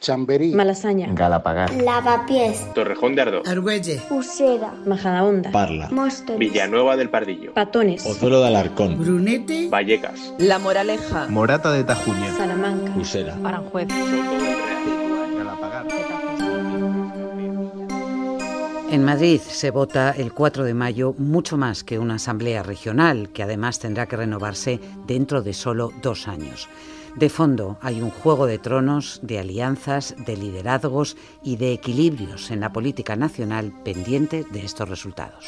Chamberí, 0.00 0.52
Malasaña, 0.54 1.08
Galapagar, 1.12 1.70
Lavapiés, 1.74 2.66
Torrejón 2.74 3.14
de 3.14 3.22
Ardoz, 3.22 3.46
Argüelle, 3.46 4.00
Usera, 4.10 4.72
Majadahonda, 4.86 5.50
Parla, 5.52 5.90
Móstoles, 5.90 6.38
Villanueva 6.38 6.96
del 6.96 7.10
Pardillo, 7.10 7.52
Patones, 7.52 8.02
Pozuelo 8.02 8.40
de 8.40 8.46
Alarcón, 8.46 8.98
Brunete, 8.98 9.68
Vallecas, 9.68 10.32
La 10.38 10.58
Moraleja, 10.58 11.26
Morata 11.28 11.70
de 11.72 11.84
Tajuña, 11.84 12.34
Salamanca, 12.34 12.92
Usera, 12.98 13.36
Aranjuez. 13.44 13.88
En 18.90 19.04
Madrid 19.04 19.40
se 19.40 19.70
vota 19.70 20.10
el 20.10 20.32
4 20.32 20.64
de 20.64 20.74
mayo 20.74 21.14
mucho 21.16 21.56
más 21.56 21.84
que 21.84 21.98
una 21.98 22.14
asamblea 22.14 22.62
regional, 22.62 23.28
que 23.32 23.42
además 23.42 23.78
tendrá 23.78 24.06
que 24.06 24.16
renovarse 24.16 24.80
dentro 25.06 25.42
de 25.42 25.52
solo 25.52 25.92
dos 26.02 26.26
años. 26.26 26.68
De 27.16 27.28
fondo 27.28 27.78
hay 27.80 28.00
un 28.00 28.10
juego 28.10 28.46
de 28.46 28.58
tronos, 28.58 29.20
de 29.22 29.38
alianzas, 29.38 30.14
de 30.26 30.36
liderazgos 30.36 31.16
y 31.42 31.56
de 31.56 31.72
equilibrios 31.72 32.50
en 32.50 32.60
la 32.60 32.72
política 32.72 33.16
nacional 33.16 33.72
pendiente 33.84 34.44
de 34.50 34.64
estos 34.64 34.88
resultados. 34.88 35.44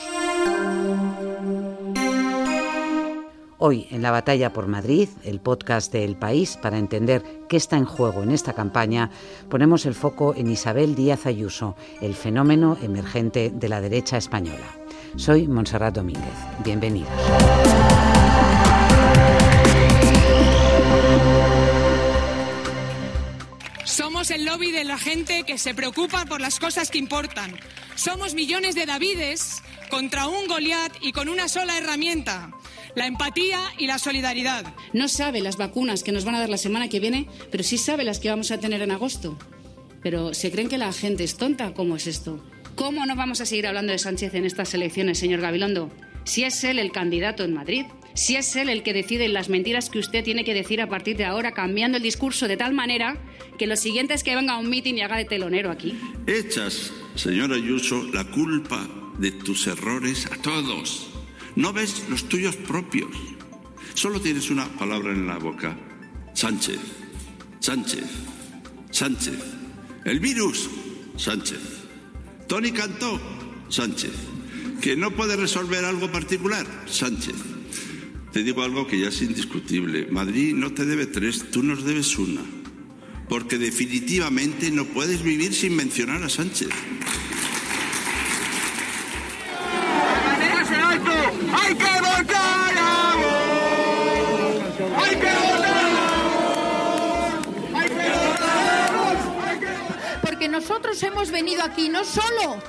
Hoy, 3.64 3.86
en 3.92 4.02
la 4.02 4.10
batalla 4.10 4.52
por 4.52 4.66
Madrid, 4.66 5.08
el 5.22 5.38
podcast 5.38 5.92
de 5.92 6.04
El 6.04 6.16
País, 6.16 6.58
para 6.60 6.78
entender 6.78 7.22
qué 7.48 7.56
está 7.56 7.76
en 7.76 7.84
juego 7.84 8.24
en 8.24 8.32
esta 8.32 8.54
campaña, 8.54 9.10
ponemos 9.48 9.86
el 9.86 9.94
foco 9.94 10.34
en 10.36 10.50
Isabel 10.50 10.96
Díaz 10.96 11.26
Ayuso, 11.26 11.76
el 12.00 12.14
fenómeno 12.14 12.76
emergente 12.82 13.52
de 13.54 13.68
la 13.68 13.80
derecha 13.80 14.16
española. 14.16 14.66
Soy 15.14 15.46
Montserrat 15.46 15.94
Domínguez. 15.94 16.34
Bienvenidos. 16.64 17.12
Somos 24.22 24.38
el 24.38 24.44
lobby 24.44 24.70
de 24.70 24.84
la 24.84 24.98
gente 24.98 25.42
que 25.42 25.58
se 25.58 25.74
preocupa 25.74 26.24
por 26.26 26.40
las 26.40 26.60
cosas 26.60 26.92
que 26.92 26.98
importan. 26.98 27.58
Somos 27.96 28.34
millones 28.34 28.76
de 28.76 28.86
Davides 28.86 29.64
contra 29.90 30.28
un 30.28 30.46
Goliat 30.46 30.92
y 31.00 31.10
con 31.10 31.28
una 31.28 31.48
sola 31.48 31.76
herramienta, 31.76 32.52
la 32.94 33.08
empatía 33.08 33.58
y 33.78 33.88
la 33.88 33.98
solidaridad. 33.98 34.74
No 34.92 35.08
sabe 35.08 35.40
las 35.40 35.56
vacunas 35.56 36.04
que 36.04 36.12
nos 36.12 36.24
van 36.24 36.36
a 36.36 36.38
dar 36.38 36.50
la 36.50 36.56
semana 36.56 36.88
que 36.88 37.00
viene, 37.00 37.26
pero 37.50 37.64
sí 37.64 37.78
sabe 37.78 38.04
las 38.04 38.20
que 38.20 38.30
vamos 38.30 38.52
a 38.52 38.58
tener 38.58 38.80
en 38.80 38.92
agosto. 38.92 39.36
Pero 40.04 40.34
¿se 40.34 40.52
creen 40.52 40.68
que 40.68 40.78
la 40.78 40.92
gente 40.92 41.24
es 41.24 41.36
tonta? 41.36 41.74
¿Cómo 41.74 41.96
es 41.96 42.06
esto? 42.06 42.44
¿Cómo 42.76 43.04
no 43.06 43.16
vamos 43.16 43.40
a 43.40 43.46
seguir 43.46 43.66
hablando 43.66 43.90
de 43.90 43.98
Sánchez 43.98 44.34
en 44.34 44.44
estas 44.44 44.72
elecciones, 44.72 45.18
señor 45.18 45.40
Gabilondo? 45.40 45.90
Si 46.22 46.44
es 46.44 46.62
él 46.62 46.78
el 46.78 46.92
candidato 46.92 47.42
en 47.42 47.54
Madrid, 47.54 47.86
si 48.14 48.36
es 48.36 48.54
él 48.56 48.68
el 48.68 48.82
que 48.82 48.92
decide 48.92 49.28
las 49.28 49.48
mentiras 49.48 49.90
que 49.90 49.98
usted 49.98 50.24
tiene 50.24 50.44
que 50.44 50.54
decir 50.54 50.80
a 50.80 50.88
partir 50.88 51.16
de 51.16 51.24
ahora, 51.24 51.52
cambiando 51.52 51.96
el 51.96 52.02
discurso 52.02 52.48
de 52.48 52.56
tal 52.56 52.74
manera 52.74 53.16
que 53.58 53.66
lo 53.66 53.76
siguiente 53.76 54.14
es 54.14 54.22
que 54.22 54.34
venga 54.34 54.54
a 54.54 54.58
un 54.58 54.68
mitin 54.68 54.98
y 54.98 55.02
haga 55.02 55.16
de 55.16 55.24
telonero 55.24 55.70
aquí. 55.70 55.98
Echas, 56.26 56.92
señora 57.14 57.56
Ayuso, 57.56 58.04
la 58.12 58.24
culpa 58.24 58.88
de 59.18 59.32
tus 59.32 59.66
errores 59.66 60.26
a 60.26 60.36
todos. 60.36 61.08
No 61.56 61.72
ves 61.72 62.04
los 62.08 62.28
tuyos 62.28 62.56
propios. 62.56 63.10
Solo 63.94 64.20
tienes 64.20 64.50
una 64.50 64.66
palabra 64.78 65.12
en 65.12 65.26
la 65.26 65.38
boca. 65.38 65.76
Sánchez, 66.34 66.78
Sánchez, 67.60 68.04
Sánchez. 68.90 69.38
El 70.04 70.18
virus, 70.20 70.68
Sánchez. 71.16 71.60
Tony 72.48 72.72
Cantó, 72.72 73.20
Sánchez. 73.68 74.12
Que 74.80 74.96
no 74.96 75.12
puede 75.12 75.36
resolver 75.36 75.84
algo 75.84 76.10
particular, 76.10 76.66
Sánchez. 76.86 77.36
Te 78.32 78.42
digo 78.42 78.62
algo 78.62 78.86
que 78.86 78.98
ya 78.98 79.08
es 79.08 79.20
indiscutible. 79.20 80.06
Madrid 80.10 80.54
no 80.54 80.72
te 80.72 80.86
debe 80.86 81.04
tres, 81.06 81.50
tú 81.50 81.62
nos 81.62 81.84
debes 81.84 82.16
una. 82.18 82.40
Porque 83.28 83.58
definitivamente 83.58 84.70
no 84.70 84.86
puedes 84.86 85.22
vivir 85.22 85.52
sin 85.52 85.76
mencionar 85.76 86.22
a 86.22 86.30
Sánchez. 86.30 86.70
¡Hay 91.54 91.74
que 91.74 91.84
votar 91.84 92.74
a! 92.78 93.14
¡Hay 95.02 95.16
que 95.16 95.34
votar! 95.44 95.92
¡Hay 97.74 97.88
que 97.88 98.08
votar! 98.10 99.18
Porque 100.22 100.48
nosotros 100.48 101.02
hemos 101.02 101.30
venido 101.30 101.62
aquí 101.62 101.90
no 101.90 102.02
solo 102.04 102.62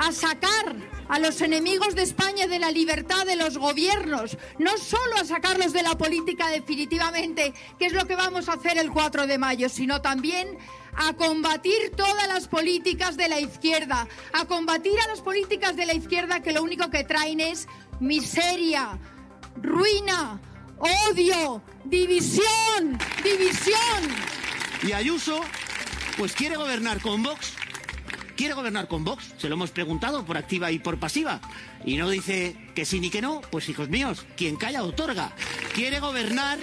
a 0.00 0.12
sacar 0.12 0.74
a 1.08 1.18
los 1.18 1.42
enemigos 1.42 1.94
de 1.94 2.02
España 2.02 2.46
de 2.46 2.58
la 2.58 2.70
libertad 2.70 3.26
de 3.26 3.36
los 3.36 3.58
gobiernos, 3.58 4.38
no 4.58 4.78
solo 4.78 5.16
a 5.20 5.26
sacarlos 5.26 5.74
de 5.74 5.82
la 5.82 5.98
política 5.98 6.48
definitivamente, 6.48 7.52
que 7.78 7.86
es 7.86 7.92
lo 7.92 8.06
que 8.06 8.16
vamos 8.16 8.48
a 8.48 8.54
hacer 8.54 8.78
el 8.78 8.90
4 8.90 9.26
de 9.26 9.36
mayo, 9.36 9.68
sino 9.68 10.00
también 10.00 10.56
a 10.96 11.12
combatir 11.12 11.92
todas 11.96 12.26
las 12.28 12.48
políticas 12.48 13.18
de 13.18 13.28
la 13.28 13.40
izquierda, 13.40 14.08
a 14.32 14.46
combatir 14.46 14.98
a 15.00 15.08
las 15.08 15.20
políticas 15.20 15.76
de 15.76 15.84
la 15.84 15.92
izquierda 15.92 16.40
que 16.40 16.52
lo 16.52 16.62
único 16.62 16.88
que 16.88 17.04
traen 17.04 17.40
es 17.40 17.68
miseria, 18.00 18.98
ruina, 19.56 20.40
odio, 20.78 21.62
división, 21.84 22.98
división. 23.22 24.08
Y 24.82 24.92
Ayuso, 24.92 25.42
pues 26.16 26.32
quiere 26.32 26.56
gobernar 26.56 27.02
con 27.02 27.22
Vox. 27.22 27.52
¿Quiere 28.40 28.54
gobernar 28.54 28.88
con 28.88 29.04
Vox? 29.04 29.34
Se 29.36 29.50
lo 29.50 29.56
hemos 29.56 29.70
preguntado 29.70 30.24
por 30.24 30.38
activa 30.38 30.72
y 30.72 30.78
por 30.78 30.98
pasiva. 30.98 31.42
Y 31.84 31.98
no 31.98 32.08
dice 32.08 32.56
que 32.74 32.86
sí 32.86 32.98
ni 32.98 33.10
que 33.10 33.20
no. 33.20 33.42
Pues 33.50 33.68
hijos 33.68 33.90
míos, 33.90 34.24
quien 34.34 34.56
calla 34.56 34.82
otorga. 34.82 35.32
Quiere 35.74 36.00
gobernar 36.00 36.58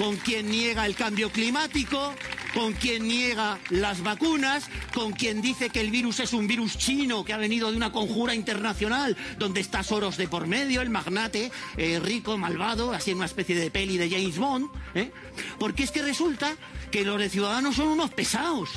con 0.00 0.16
quien 0.16 0.50
niega 0.50 0.84
el 0.84 0.96
cambio 0.96 1.30
climático, 1.30 2.12
con 2.54 2.72
quien 2.72 3.06
niega 3.06 3.60
las 3.70 4.02
vacunas, 4.02 4.68
con 4.92 5.12
quien 5.12 5.40
dice 5.42 5.70
que 5.70 5.80
el 5.80 5.92
virus 5.92 6.18
es 6.18 6.32
un 6.32 6.48
virus 6.48 6.76
chino 6.76 7.24
que 7.24 7.32
ha 7.32 7.38
venido 7.38 7.70
de 7.70 7.76
una 7.76 7.92
conjura 7.92 8.34
internacional 8.34 9.16
donde 9.38 9.60
está 9.60 9.84
Soros 9.84 10.16
de 10.16 10.26
por 10.26 10.48
medio, 10.48 10.80
el 10.80 10.90
magnate 10.90 11.52
eh, 11.76 12.00
rico, 12.02 12.36
malvado, 12.36 12.92
así 12.92 13.12
en 13.12 13.18
una 13.18 13.26
especie 13.26 13.54
de 13.54 13.70
peli 13.70 13.96
de 13.96 14.10
James 14.10 14.38
Bond. 14.38 14.70
¿eh? 14.96 15.12
Porque 15.60 15.84
es 15.84 15.92
que 15.92 16.02
resulta 16.02 16.56
que 16.90 17.04
los 17.04 17.20
de 17.20 17.30
Ciudadanos 17.30 17.76
son 17.76 17.86
unos 17.86 18.10
pesados. 18.10 18.70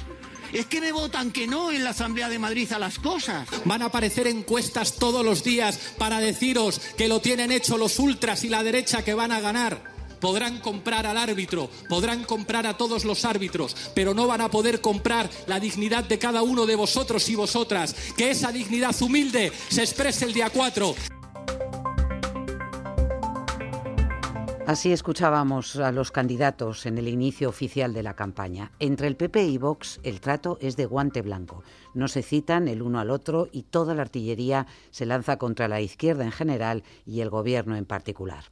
Es 0.53 0.65
que 0.65 0.81
me 0.81 0.91
votan 0.91 1.31
que 1.31 1.47
no 1.47 1.71
en 1.71 1.83
la 1.83 1.91
Asamblea 1.91 2.29
de 2.29 2.39
Madrid 2.39 2.71
a 2.71 2.79
las 2.79 2.99
cosas. 2.99 3.47
Van 3.65 3.81
a 3.81 3.85
aparecer 3.85 4.27
encuestas 4.27 4.95
todos 4.95 5.23
los 5.25 5.43
días 5.43 5.79
para 5.97 6.19
deciros 6.19 6.79
que 6.97 7.07
lo 7.07 7.19
tienen 7.19 7.51
hecho 7.51 7.77
los 7.77 7.99
ultras 7.99 8.43
y 8.43 8.49
la 8.49 8.63
derecha 8.63 9.03
que 9.03 9.13
van 9.13 9.31
a 9.31 9.39
ganar. 9.39 9.95
Podrán 10.19 10.59
comprar 10.59 11.05
al 11.05 11.17
árbitro, 11.17 11.69
podrán 11.89 12.23
comprar 12.23 12.65
a 12.65 12.77
todos 12.77 13.05
los 13.05 13.25
árbitros, 13.25 13.75
pero 13.93 14.13
no 14.13 14.27
van 14.27 14.41
a 14.41 14.49
poder 14.49 14.81
comprar 14.81 15.29
la 15.45 15.59
dignidad 15.59 16.03
de 16.03 16.17
cada 16.17 16.41
uno 16.41 16.65
de 16.65 16.75
vosotros 16.75 17.27
y 17.29 17.35
vosotras. 17.35 17.95
Que 18.17 18.31
esa 18.31 18.51
dignidad 18.51 18.99
humilde 19.01 19.51
se 19.69 19.83
exprese 19.83 20.25
el 20.25 20.33
día 20.33 20.49
4. 20.49 20.95
Así 24.67 24.91
escuchábamos 24.91 25.75
a 25.75 25.91
los 25.91 26.11
candidatos 26.11 26.87
en 26.87 26.97
el 26.97 27.07
inicio 27.07 27.49
oficial 27.49 27.93
de 27.93 28.01
la 28.01 28.15
campaña. 28.15 28.71
Entre 28.79 29.05
el 29.05 29.15
PP 29.15 29.43
y 29.45 29.59
Vox 29.59 29.99
el 30.01 30.19
trato 30.19 30.57
es 30.59 30.75
de 30.75 30.87
guante 30.87 31.21
blanco. 31.21 31.63
No 31.93 32.07
se 32.07 32.23
citan 32.23 32.67
el 32.67 32.81
uno 32.81 32.99
al 32.99 33.11
otro 33.11 33.47
y 33.51 33.61
toda 33.61 33.93
la 33.93 34.01
artillería 34.01 34.65
se 34.89 35.05
lanza 35.05 35.37
contra 35.37 35.67
la 35.67 35.81
izquierda 35.81 36.23
en 36.23 36.31
general 36.31 36.83
y 37.05 37.21
el 37.21 37.29
gobierno 37.29 37.75
en 37.75 37.85
particular. 37.85 38.45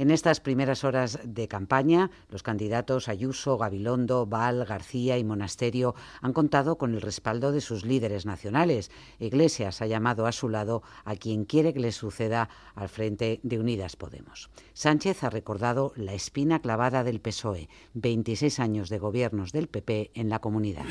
En 0.00 0.10
estas 0.10 0.40
primeras 0.40 0.82
horas 0.82 1.18
de 1.24 1.46
campaña, 1.46 2.10
los 2.30 2.42
candidatos 2.42 3.06
Ayuso, 3.06 3.58
Gabilondo, 3.58 4.24
Val, 4.24 4.64
García 4.64 5.18
y 5.18 5.24
Monasterio 5.24 5.94
han 6.22 6.32
contado 6.32 6.78
con 6.78 6.94
el 6.94 7.02
respaldo 7.02 7.52
de 7.52 7.60
sus 7.60 7.84
líderes 7.84 8.24
nacionales. 8.24 8.90
Iglesias 9.18 9.82
ha 9.82 9.86
llamado 9.86 10.24
a 10.24 10.32
su 10.32 10.48
lado 10.48 10.82
a 11.04 11.16
quien 11.16 11.44
quiere 11.44 11.74
que 11.74 11.80
le 11.80 11.92
suceda 11.92 12.48
al 12.74 12.88
frente 12.88 13.40
de 13.42 13.58
Unidas 13.58 13.96
Podemos. 13.96 14.48
Sánchez 14.72 15.22
ha 15.22 15.28
recordado 15.28 15.92
la 15.96 16.14
espina 16.14 16.62
clavada 16.62 17.04
del 17.04 17.20
PSOE, 17.20 17.68
26 17.92 18.58
años 18.58 18.88
de 18.88 18.98
gobiernos 18.98 19.52
del 19.52 19.66
PP 19.66 20.12
en 20.14 20.30
la 20.30 20.38
comunidad. 20.38 20.86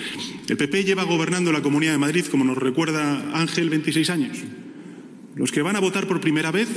El 0.48 0.56
PP 0.56 0.84
lleva 0.84 1.04
gobernando 1.06 1.52
la 1.52 1.64
Comunidad 1.64 1.94
de 1.94 1.98
Madrid, 1.98 2.28
como 2.30 2.46
nos 2.46 2.60
recuerda 2.60 3.24
Ángel, 3.34 3.72
26 3.72 4.10
años. 4.12 4.38
Los 5.40 5.54
que 5.54 5.62
van 5.62 5.78
a 5.78 5.80
votar 5.80 6.06
por 6.06 6.20
primera 6.20 6.52
vez 6.52 6.68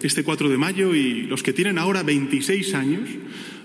este 0.00 0.22
4 0.22 0.48
de 0.48 0.56
mayo 0.56 0.94
y 0.94 1.22
los 1.22 1.42
que 1.42 1.52
tienen 1.52 1.76
ahora 1.76 2.04
26 2.04 2.72
años 2.74 3.10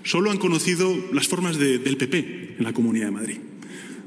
solo 0.02 0.32
han 0.32 0.38
conocido 0.38 0.96
las 1.12 1.28
formas 1.28 1.58
de, 1.58 1.78
del 1.78 1.96
PP 1.96 2.56
en 2.58 2.64
la 2.64 2.72
Comunidad 2.72 3.06
de 3.06 3.12
Madrid. 3.12 3.36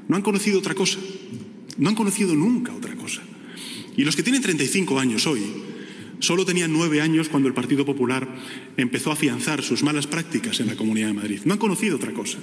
No 0.10 0.18
han 0.18 0.22
conocido 0.22 0.60
otra 0.60 0.76
cosa. 0.76 1.00
No 1.78 1.88
han 1.88 1.96
conocido 1.96 2.36
nunca 2.36 2.74
otra 2.74 2.94
cosa. 2.96 3.22
Y 3.96 4.04
los 4.04 4.18
que 4.18 4.24
tienen 4.24 4.42
35 4.42 5.00
años 5.00 5.26
hoy 5.26 5.42
solo 6.20 6.44
tenían 6.44 6.74
nueve 6.74 7.00
años 7.00 7.30
cuando 7.30 7.48
el 7.48 7.54
Partido 7.54 7.86
Popular 7.86 8.28
empezó 8.76 9.12
a 9.12 9.14
afianzar 9.14 9.64
sus 9.64 9.84
malas 9.84 10.06
prácticas 10.06 10.60
en 10.60 10.68
la 10.68 10.76
Comunidad 10.76 11.08
de 11.08 11.14
Madrid. 11.14 11.40
No 11.46 11.54
han 11.54 11.60
conocido 11.60 11.96
otra 11.96 12.12
cosa. 12.12 12.40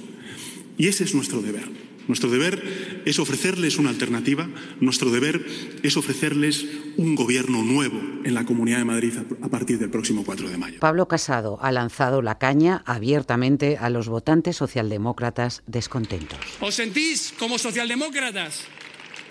Y 0.79 0.87
ese 0.87 1.03
es 1.03 1.13
nuestro 1.13 1.43
deber. 1.43 1.69
Nuestro 2.09 2.31
deber 2.31 3.03
es 3.05 3.19
ofrecerles 3.19 3.77
una 3.77 3.91
alternativa, 3.91 4.49
nuestro 4.79 5.11
deber 5.11 5.45
es 5.83 5.95
ofrecerles 5.95 6.65
un 6.97 7.13
gobierno 7.13 7.61
nuevo 7.61 8.01
en 8.25 8.33
la 8.33 8.45
Comunidad 8.45 8.79
de 8.79 8.85
Madrid 8.85 9.13
a 9.43 9.47
partir 9.47 9.77
del 9.77 9.91
próximo 9.91 10.23
4 10.25 10.49
de 10.49 10.57
mayo. 10.57 10.79
Pablo 10.79 11.07
Casado 11.07 11.59
ha 11.61 11.71
lanzado 11.71 12.23
la 12.23 12.39
caña 12.39 12.81
abiertamente 12.87 13.77
a 13.77 13.91
los 13.91 14.09
votantes 14.09 14.57
socialdemócratas 14.57 15.61
descontentos. 15.67 16.39
¿Os 16.61 16.73
sentís 16.73 17.31
como 17.37 17.59
socialdemócratas, 17.59 18.63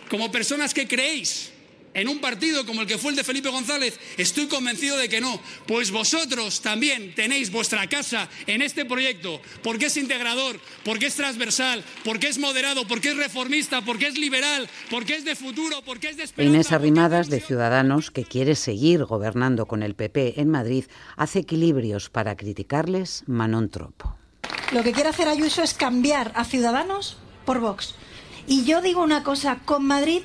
como 0.09 0.31
personas 0.31 0.73
que 0.73 0.87
creéis 0.87 1.51
en 2.01 2.09
un 2.09 2.21
partido 2.21 2.65
como 2.67 2.83
el 2.83 2.87
que 2.87 2.99
fue 2.99 3.11
el 3.11 3.17
de 3.17 3.25
Felipe 3.25 3.49
González? 3.49 3.99
Estoy 4.17 4.47
convencido 4.47 4.97
de 4.97 5.09
que 5.09 5.21
no. 5.21 5.41
Pues 5.67 5.91
vosotros 5.91 6.61
también 6.61 7.15
tenéis 7.15 7.51
vuestra 7.51 7.87
casa 7.89 8.29
en 8.47 8.63
este 8.63 8.85
proyecto, 8.85 9.41
porque 9.63 9.87
es 9.87 9.97
integrador, 9.97 10.61
porque 10.85 11.07
es 11.07 11.15
transversal, 11.15 11.85
porque 12.05 12.29
es 12.29 12.39
moderado, 12.39 12.87
porque 12.87 13.11
es 13.11 13.17
reformista, 13.17 13.83
porque 13.83 14.09
es 14.09 14.19
liberal, 14.19 14.69
porque 14.91 15.17
es 15.17 15.25
de 15.25 15.37
futuro, 15.37 15.83
porque 15.85 16.11
es 16.11 16.17
de 16.17 16.25
esperanza. 16.25 16.55
Inés 16.55 16.73
Arrimadas, 16.73 17.29
de 17.29 17.41
Ciudadanos, 17.41 18.11
que 18.11 18.25
quiere 18.25 18.55
seguir 18.55 19.05
gobernando 19.05 19.67
con 19.67 19.83
el 19.83 19.95
PP 19.95 20.41
en 20.41 20.51
Madrid, 20.51 20.85
hace 21.17 21.41
equilibrios 21.41 22.11
para 22.11 22.37
criticarles 22.37 23.25
Manon 23.27 23.69
Tropo. 23.71 24.17
Lo 24.73 24.83
que 24.83 24.93
quiere 24.93 25.09
hacer 25.09 25.29
Ayuso 25.29 25.63
es 25.63 25.75
cambiar 25.75 26.33
a 26.35 26.45
Ciudadanos 26.45 27.17
por 27.45 27.61
Vox. 27.61 27.95
Y 28.47 28.65
yo 28.65 28.81
digo 28.81 29.03
una 29.03 29.25
cosa, 29.25 29.59
con 29.65 29.87
Madrid 29.87 30.23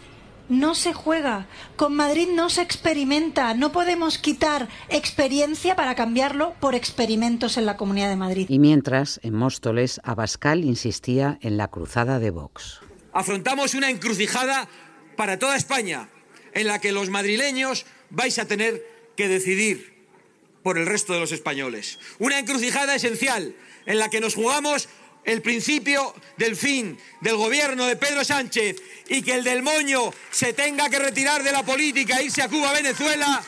no 0.49 0.75
se 0.75 0.93
juega, 0.93 1.47
con 1.75 1.95
Madrid 1.95 2.27
no 2.33 2.49
se 2.49 2.61
experimenta, 2.61 3.53
no 3.53 3.71
podemos 3.71 4.17
quitar 4.17 4.67
experiencia 4.89 5.75
para 5.75 5.95
cambiarlo 5.95 6.53
por 6.59 6.75
experimentos 6.75 7.57
en 7.57 7.65
la 7.65 7.77
Comunidad 7.77 8.09
de 8.09 8.15
Madrid. 8.15 8.45
Y 8.49 8.59
mientras, 8.59 9.19
en 9.23 9.33
Móstoles, 9.33 10.01
Abascal 10.03 10.63
insistía 10.63 11.37
en 11.41 11.57
la 11.57 11.69
cruzada 11.69 12.19
de 12.19 12.31
Vox. 12.31 12.81
Afrontamos 13.13 13.73
una 13.73 13.89
encrucijada 13.89 14.67
para 15.15 15.39
toda 15.39 15.55
España, 15.55 16.09
en 16.53 16.67
la 16.67 16.79
que 16.79 16.91
los 16.91 17.09
madrileños 17.09 17.85
vais 18.09 18.37
a 18.39 18.45
tener 18.45 18.81
que 19.15 19.27
decidir 19.27 19.93
por 20.63 20.77
el 20.77 20.85
resto 20.85 21.13
de 21.13 21.19
los 21.19 21.31
españoles. 21.31 21.99
Una 22.19 22.39
encrucijada 22.39 22.95
esencial, 22.95 23.55
en 23.85 23.99
la 23.99 24.09
que 24.09 24.21
nos 24.21 24.35
jugamos 24.35 24.87
el 25.25 25.41
principio 25.41 26.13
del 26.37 26.55
fin 26.55 26.97
del 27.21 27.35
gobierno 27.35 27.85
de 27.85 27.95
Pedro 27.95 28.23
Sánchez 28.23 28.77
y 29.07 29.21
que 29.21 29.35
el 29.35 29.43
del 29.43 29.63
moño 29.63 30.13
se 30.31 30.53
tenga 30.53 30.89
que 30.89 30.99
retirar 30.99 31.43
de 31.43 31.51
la 31.51 31.63
política 31.63 32.17
e 32.17 32.25
irse 32.25 32.41
a 32.41 32.49
Cuba, 32.49 32.71
Venezuela, 32.71 33.43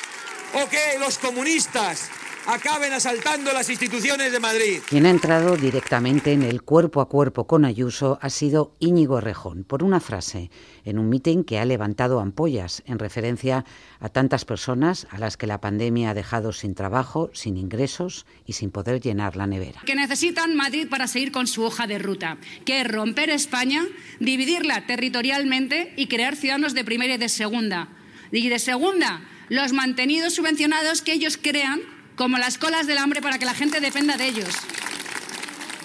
o 0.53 0.69
que 0.69 0.97
los 0.99 1.17
comunistas 1.17 2.09
acaben 2.47 2.93
asaltando 2.93 3.51
las 3.53 3.69
instituciones 3.69 4.31
de 4.31 4.39
Madrid. 4.39 4.79
Quien 4.87 5.05
ha 5.05 5.09
entrado 5.09 5.57
directamente 5.57 6.31
en 6.31 6.43
el 6.43 6.61
cuerpo 6.61 7.01
a 7.01 7.09
cuerpo 7.09 7.47
con 7.47 7.65
Ayuso 7.65 8.19
ha 8.21 8.29
sido 8.29 8.75
Íñigo 8.79 9.19
Rejón, 9.21 9.63
por 9.63 9.83
una 9.83 9.99
frase, 9.99 10.51
en 10.83 10.99
un 10.99 11.09
mitin 11.09 11.43
que 11.43 11.59
ha 11.59 11.65
levantado 11.65 12.19
ampollas 12.19 12.83
en 12.85 12.99
referencia 12.99 13.65
a 13.99 14.09
tantas 14.09 14.45
personas 14.45 15.07
a 15.09 15.17
las 15.17 15.37
que 15.37 15.47
la 15.47 15.61
pandemia 15.61 16.11
ha 16.11 16.13
dejado 16.13 16.53
sin 16.53 16.75
trabajo, 16.75 17.29
sin 17.33 17.57
ingresos 17.57 18.25
y 18.45 18.53
sin 18.53 18.71
poder 18.71 19.01
llenar 19.01 19.35
la 19.35 19.47
nevera. 19.47 19.81
Que 19.85 19.95
necesitan 19.95 20.55
Madrid 20.55 20.87
para 20.89 21.07
seguir 21.07 21.31
con 21.31 21.47
su 21.47 21.63
hoja 21.63 21.87
de 21.87 21.99
ruta, 21.99 22.37
que 22.65 22.81
es 22.81 22.87
romper 22.87 23.29
España, 23.29 23.83
dividirla 24.19 24.85
territorialmente 24.85 25.93
y 25.97 26.07
crear 26.07 26.35
ciudadanos 26.35 26.73
de 26.73 26.83
primera 26.83 27.15
y 27.15 27.17
de 27.17 27.29
segunda. 27.29 27.89
Y 28.31 28.49
de 28.49 28.59
segunda, 28.59 29.21
los 29.49 29.73
mantenidos 29.73 30.33
subvencionados 30.33 31.01
que 31.01 31.13
ellos 31.13 31.37
crean 31.41 31.81
como 32.15 32.37
las 32.37 32.57
colas 32.57 32.87
del 32.87 32.97
hambre 32.97 33.21
para 33.21 33.37
que 33.37 33.45
la 33.45 33.53
gente 33.53 33.79
dependa 33.79 34.17
de 34.17 34.27
ellos. 34.27 34.49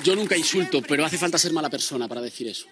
Yo 0.03 0.17
nunca 0.17 0.37
insulto, 0.37 0.83
pero 0.83 1.05
hace 1.05 1.19
falta 1.19 1.39
ser 1.39 1.53
mala 1.53 1.69
persona 1.69 2.09
para 2.09 2.21
decir 2.21 2.49
eso. 2.49 2.67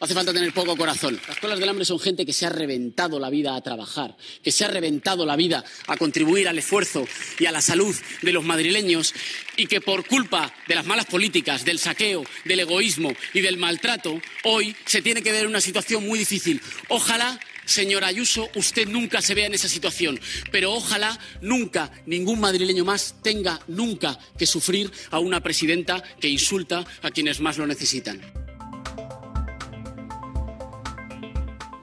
Hace 0.00 0.14
falta 0.14 0.32
tener 0.32 0.52
poco 0.52 0.76
corazón. 0.76 1.20
Las 1.26 1.38
colas 1.38 1.58
del 1.58 1.68
hambre 1.68 1.84
son 1.84 1.98
gente 1.98 2.24
que 2.24 2.32
se 2.32 2.46
ha 2.46 2.50
reventado 2.50 3.18
la 3.18 3.30
vida 3.30 3.56
a 3.56 3.60
trabajar, 3.60 4.16
que 4.44 4.52
se 4.52 4.64
ha 4.64 4.68
reventado 4.68 5.26
la 5.26 5.34
vida 5.34 5.64
a 5.88 5.96
contribuir 5.96 6.46
al 6.46 6.56
esfuerzo 6.56 7.04
y 7.40 7.46
a 7.46 7.52
la 7.52 7.60
salud 7.60 7.94
de 8.22 8.32
los 8.32 8.44
madrileños 8.44 9.12
y 9.56 9.66
que 9.66 9.80
por 9.80 10.06
culpa 10.06 10.54
de 10.68 10.76
las 10.76 10.86
malas 10.86 11.06
políticas, 11.06 11.64
del 11.64 11.80
saqueo, 11.80 12.24
del 12.44 12.60
egoísmo 12.60 13.12
y 13.34 13.40
del 13.40 13.56
maltrato, 13.56 14.20
hoy 14.44 14.76
se 14.84 15.02
tiene 15.02 15.20
que 15.20 15.32
ver 15.32 15.42
en 15.42 15.50
una 15.50 15.60
situación 15.60 16.06
muy 16.06 16.20
difícil. 16.20 16.62
Ojalá 16.88 17.40
Señora 17.68 18.06
Ayuso, 18.06 18.48
usted 18.54 18.88
nunca 18.88 19.20
se 19.20 19.34
vea 19.34 19.46
en 19.46 19.52
esa 19.52 19.68
situación, 19.68 20.18
pero 20.50 20.72
ojalá 20.72 21.18
nunca 21.42 21.92
ningún 22.06 22.40
madrileño 22.40 22.82
más 22.82 23.16
tenga 23.22 23.60
nunca 23.68 24.18
que 24.38 24.46
sufrir 24.46 24.90
a 25.10 25.18
una 25.18 25.42
presidenta 25.42 26.02
que 26.18 26.30
insulta 26.30 26.86
a 27.02 27.10
quienes 27.10 27.40
más 27.40 27.58
lo 27.58 27.66
necesitan. 27.66 28.22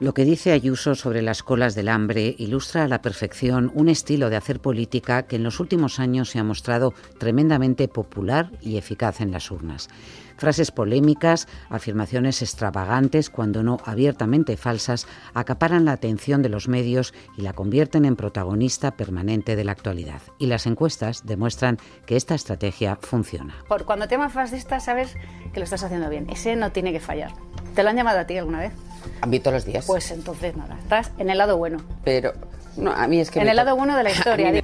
Lo 0.00 0.12
que 0.12 0.24
dice 0.24 0.50
Ayuso 0.50 0.96
sobre 0.96 1.22
las 1.22 1.44
colas 1.44 1.76
del 1.76 1.88
hambre 1.88 2.34
ilustra 2.36 2.84
a 2.84 2.88
la 2.88 3.00
perfección 3.00 3.70
un 3.72 3.88
estilo 3.88 4.28
de 4.28 4.36
hacer 4.36 4.60
política 4.60 5.26
que 5.26 5.36
en 5.36 5.44
los 5.44 5.60
últimos 5.60 6.00
años 6.00 6.30
se 6.30 6.40
ha 6.40 6.44
mostrado 6.44 6.94
tremendamente 7.18 7.86
popular 7.86 8.50
y 8.60 8.76
eficaz 8.76 9.20
en 9.20 9.30
las 9.30 9.52
urnas. 9.52 9.88
Frases 10.36 10.70
polémicas, 10.70 11.48
afirmaciones 11.68 12.42
extravagantes, 12.42 13.30
cuando 13.30 13.62
no 13.62 13.78
abiertamente 13.84 14.56
falsas, 14.56 15.06
acaparan 15.34 15.84
la 15.84 15.92
atención 15.92 16.42
de 16.42 16.48
los 16.48 16.68
medios 16.68 17.14
y 17.36 17.42
la 17.42 17.52
convierten 17.52 18.04
en 18.04 18.16
protagonista 18.16 18.96
permanente 18.96 19.56
de 19.56 19.64
la 19.64 19.72
actualidad. 19.72 20.20
Y 20.38 20.46
las 20.46 20.66
encuestas 20.66 21.24
demuestran 21.24 21.78
que 22.06 22.16
esta 22.16 22.34
estrategia 22.34 22.96
funciona. 22.96 23.54
Por 23.68 23.84
cuando 23.84 24.08
te 24.08 24.14
llaman 24.14 24.30
fascista, 24.30 24.80
sabes 24.80 25.14
que 25.52 25.60
lo 25.60 25.64
estás 25.64 25.82
haciendo 25.82 26.08
bien. 26.10 26.28
Ese 26.30 26.56
no 26.56 26.72
tiene 26.72 26.92
que 26.92 27.00
fallar. 27.00 27.32
¿Te 27.74 27.82
lo 27.82 27.90
han 27.90 27.96
llamado 27.96 28.18
a 28.18 28.26
ti 28.26 28.36
alguna 28.36 28.60
vez? 28.60 28.72
A 29.20 29.26
mí 29.26 29.40
todos 29.40 29.54
los 29.54 29.64
días. 29.64 29.86
Pues 29.86 30.10
entonces 30.10 30.56
nada, 30.56 30.76
estás 30.78 31.12
en 31.18 31.30
el 31.30 31.38
lado 31.38 31.56
bueno. 31.56 31.78
Pero 32.04 32.32
no, 32.76 32.92
a 32.92 33.06
mí 33.06 33.20
es 33.20 33.30
que... 33.30 33.40
En 33.40 33.48
el 33.48 33.56
lado 33.56 33.76
bueno 33.76 33.96
de 33.96 34.02
la 34.02 34.10
historia. 34.12 34.62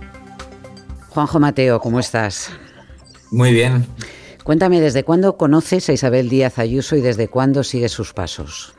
Juanjo 1.10 1.38
Mateo, 1.38 1.80
¿cómo 1.80 2.00
estás? 2.00 2.50
Muy 3.30 3.52
bien. 3.52 3.86
Cuéntame, 4.44 4.80
¿desde 4.80 5.04
cuándo 5.04 5.36
conoces 5.36 5.88
a 5.88 5.92
Isabel 5.92 6.28
Díaz 6.28 6.58
Ayuso 6.58 6.96
y 6.96 7.00
desde 7.00 7.28
cuándo 7.28 7.62
sigues 7.62 7.92
sus 7.92 8.12
pasos? 8.12 8.74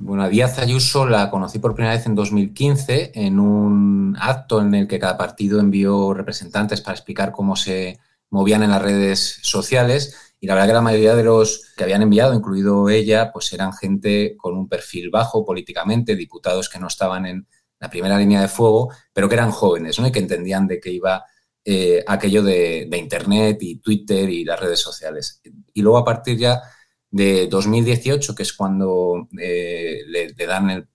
Bueno, 0.00 0.24
a 0.24 0.28
Díaz 0.28 0.58
Ayuso 0.58 1.06
la 1.06 1.30
conocí 1.30 1.60
por 1.60 1.74
primera 1.74 1.94
vez 1.94 2.06
en 2.06 2.16
2015 2.16 3.12
en 3.14 3.38
un 3.38 4.16
acto 4.20 4.60
en 4.60 4.74
el 4.74 4.88
que 4.88 4.98
cada 4.98 5.16
partido 5.16 5.60
envió 5.60 6.14
representantes 6.14 6.80
para 6.80 6.96
explicar 6.96 7.30
cómo 7.30 7.54
se 7.54 8.00
movían 8.30 8.64
en 8.64 8.70
las 8.70 8.82
redes 8.82 9.38
sociales 9.42 10.16
y 10.40 10.48
la 10.48 10.54
verdad 10.54 10.68
que 10.68 10.74
la 10.74 10.80
mayoría 10.80 11.14
de 11.14 11.24
los 11.24 11.72
que 11.76 11.84
habían 11.84 12.02
enviado, 12.02 12.34
incluido 12.34 12.88
ella, 12.88 13.32
pues 13.32 13.52
eran 13.52 13.72
gente 13.72 14.36
con 14.36 14.56
un 14.56 14.68
perfil 14.68 15.10
bajo 15.10 15.44
políticamente, 15.44 16.16
diputados 16.16 16.68
que 16.68 16.78
no 16.80 16.88
estaban 16.88 17.26
en 17.26 17.46
la 17.78 17.88
primera 17.88 18.18
línea 18.18 18.40
de 18.40 18.48
fuego, 18.48 18.92
pero 19.12 19.28
que 19.28 19.36
eran 19.36 19.52
jóvenes 19.52 19.98
¿no? 19.98 20.06
y 20.08 20.12
que 20.12 20.18
entendían 20.18 20.66
de 20.66 20.80
qué 20.80 20.90
iba 20.90 21.24
eh, 21.70 22.02
aquello 22.06 22.42
de, 22.42 22.88
Internet 22.96 23.58
y 23.60 23.78
Twitter 23.78 24.30
y 24.30 24.42
las 24.42 24.58
redes 24.58 24.80
sociales. 24.80 25.42
Y 25.74 25.82
luego 25.82 25.98
a 25.98 26.04
partir 26.04 26.38
ya 26.38 26.62
de 27.10 27.46
2018, 27.46 28.34
que 28.34 28.42
es 28.42 28.54
cuando 28.54 29.28
eh, 29.38 30.00
le, 30.06 30.32
dan 30.46 30.88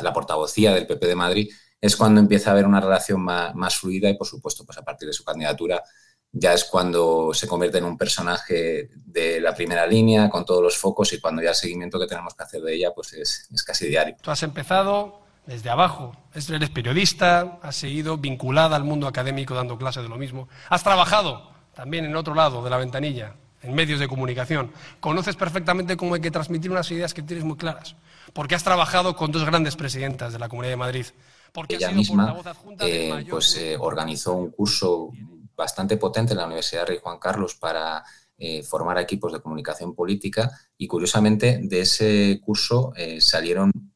la 0.00 0.12
portavocía 0.12 0.74
del 0.74 0.86
PP 0.86 1.08
de 1.08 1.16
Madrid, 1.16 1.52
es 1.80 1.96
cuando 1.96 2.20
empieza 2.20 2.50
a 2.50 2.52
haber 2.52 2.66
una 2.66 2.80
relación 2.80 3.20
más, 3.20 3.52
más, 3.56 3.74
fluida 3.74 4.08
y, 4.10 4.14
por 4.16 4.28
supuesto, 4.28 4.64
pues 4.64 4.78
a 4.78 4.84
partir 4.84 5.08
de 5.08 5.12
su 5.12 5.24
candidatura 5.24 5.82
ya 6.30 6.54
es 6.54 6.66
cuando 6.66 7.34
se 7.34 7.48
convierte 7.48 7.78
en 7.78 7.84
un 7.84 7.98
personaje 7.98 8.90
de 8.94 9.40
la 9.40 9.52
primera 9.52 9.88
línea, 9.88 10.30
con 10.30 10.44
todos 10.44 10.62
los 10.62 10.78
focos 10.78 11.12
y 11.12 11.20
cuando 11.20 11.42
ya 11.42 11.48
el 11.48 11.56
seguimiento 11.56 11.98
que 11.98 12.06
tenemos 12.06 12.36
que 12.36 12.44
hacer 12.44 12.62
de 12.62 12.76
ella 12.76 12.94
pues 12.94 13.12
es, 13.14 13.48
es 13.52 13.64
casi 13.64 13.88
diario. 13.88 14.14
Tú 14.22 14.30
has 14.30 14.44
empezado 14.44 15.21
desde 15.46 15.70
abajo, 15.70 16.16
eres 16.34 16.70
periodista, 16.70 17.58
has 17.62 17.76
seguido 17.76 18.16
vinculada 18.16 18.76
al 18.76 18.84
mundo 18.84 19.08
académico 19.08 19.54
dando 19.54 19.76
clases 19.76 20.02
de 20.02 20.08
lo 20.08 20.16
mismo, 20.16 20.48
has 20.68 20.82
trabajado 20.84 21.50
también 21.74 22.04
en 22.04 22.14
otro 22.16 22.34
lado 22.34 22.62
de 22.62 22.70
la 22.70 22.76
ventanilla, 22.76 23.34
en 23.62 23.74
medios 23.74 24.00
de 24.00 24.08
comunicación, 24.08 24.72
conoces 25.00 25.36
perfectamente 25.36 25.96
cómo 25.96 26.14
hay 26.14 26.20
que 26.20 26.30
transmitir 26.30 26.70
unas 26.70 26.90
ideas 26.90 27.14
que 27.14 27.22
tienes 27.22 27.44
muy 27.44 27.56
claras, 27.56 27.96
porque 28.32 28.54
has 28.54 28.64
trabajado 28.64 29.16
con 29.16 29.32
dos 29.32 29.44
grandes 29.44 29.76
presidentas 29.76 30.32
de 30.32 30.38
la 30.38 30.48
Comunidad 30.48 30.72
de 30.72 30.76
Madrid. 30.76 31.06
Porque 31.52 31.76
ella 31.76 31.90
misma 31.90 32.36
eh, 32.80 33.26
pues, 33.28 33.56
eh, 33.56 33.76
organizó 33.78 34.32
un 34.34 34.50
curso 34.50 35.10
bastante 35.54 35.96
potente 35.98 36.32
en 36.32 36.38
la 36.38 36.46
Universidad 36.46 36.86
Rey 36.86 36.98
Juan 37.00 37.18
Carlos 37.18 37.54
para 37.54 38.02
eh, 38.38 38.62
formar 38.62 38.98
equipos 38.98 39.32
de 39.32 39.40
comunicación 39.40 39.94
política. 39.94 40.50
Y 40.78 40.86
curiosamente 40.86 41.60
de 41.62 41.80
ese 41.80 42.40
curso 42.42 42.94
salieron 43.18 43.91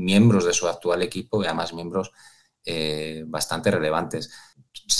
miembros 0.00 0.44
de 0.44 0.52
su 0.52 0.68
actual 0.68 1.02
equipo 1.02 1.42
y 1.42 1.46
además 1.46 1.72
miembros 1.72 2.12
eh, 2.64 3.24
bastante 3.26 3.70
relevantes. 3.70 4.30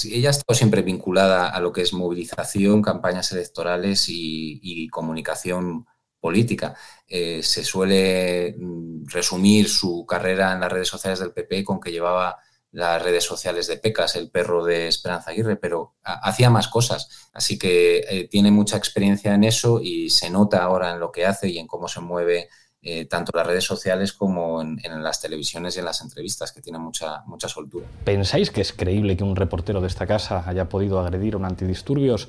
Ella 0.04 0.28
ha 0.28 0.32
estado 0.32 0.56
siempre 0.56 0.82
vinculada 0.82 1.48
a 1.48 1.60
lo 1.60 1.72
que 1.72 1.82
es 1.82 1.92
movilización, 1.92 2.82
campañas 2.82 3.32
electorales 3.32 4.06
y, 4.08 4.88
comunicación 4.88 5.86
política. 6.20 6.74
se 7.08 7.64
suele 7.64 8.56
mm, 8.58 9.06
resumir 9.06 9.68
su 9.68 10.04
carrera 10.06 10.52
en 10.52 10.60
las 10.60 10.72
redes 10.72 10.88
sociales 10.88 11.18
del 11.18 11.32
PP 11.32 11.64
con 11.64 11.80
que 11.80 11.92
llevaba 11.92 12.38
las 12.72 13.02
redes 13.02 13.24
sociales 13.24 13.66
de 13.66 13.78
Pecas, 13.78 14.14
el 14.16 14.30
perro 14.30 14.64
de 14.64 14.86
Esperanza 14.86 15.30
Aguirre, 15.30 15.56
pero 15.56 15.94
hacía 16.02 16.50
más 16.50 16.68
cosas. 16.68 17.30
Así 17.32 17.58
que 17.58 17.98
eh, 18.08 18.28
tiene 18.28 18.50
mucha 18.50 18.76
experiencia 18.76 19.34
en 19.34 19.44
eso 19.44 19.80
y 19.82 20.10
se 20.10 20.30
nota 20.30 20.62
ahora 20.62 20.92
en 20.92 21.00
lo 21.00 21.10
que 21.10 21.26
hace 21.26 21.48
y 21.48 21.58
en 21.58 21.66
cómo 21.66 21.88
se 21.88 22.00
mueve 22.00 22.48
eh, 22.82 23.04
tanto 23.04 23.32
en 23.34 23.38
las 23.38 23.46
redes 23.46 23.64
sociales 23.64 24.12
como 24.12 24.62
en, 24.62 24.80
en, 24.82 25.02
las 25.02 25.20
televisiones 25.20 25.76
y 25.76 25.80
en 25.80 25.84
las 25.84 26.00
entrevistas, 26.00 26.52
que 26.52 26.62
tiene 26.62 26.78
mucha, 26.78 27.22
mucha 27.26 27.48
soltura. 27.48 27.86
¿Pensáis 28.04 28.50
que 28.50 28.62
es 28.62 28.72
creíble 28.72 29.16
que 29.16 29.24
un 29.24 29.36
reportero 29.36 29.80
de 29.80 29.86
esta 29.86 30.06
casa 30.06 30.44
haya 30.46 30.68
podido 30.68 30.98
agredir 31.00 31.34
a 31.34 31.36
un 31.36 31.44
antidisturbios? 31.44 32.28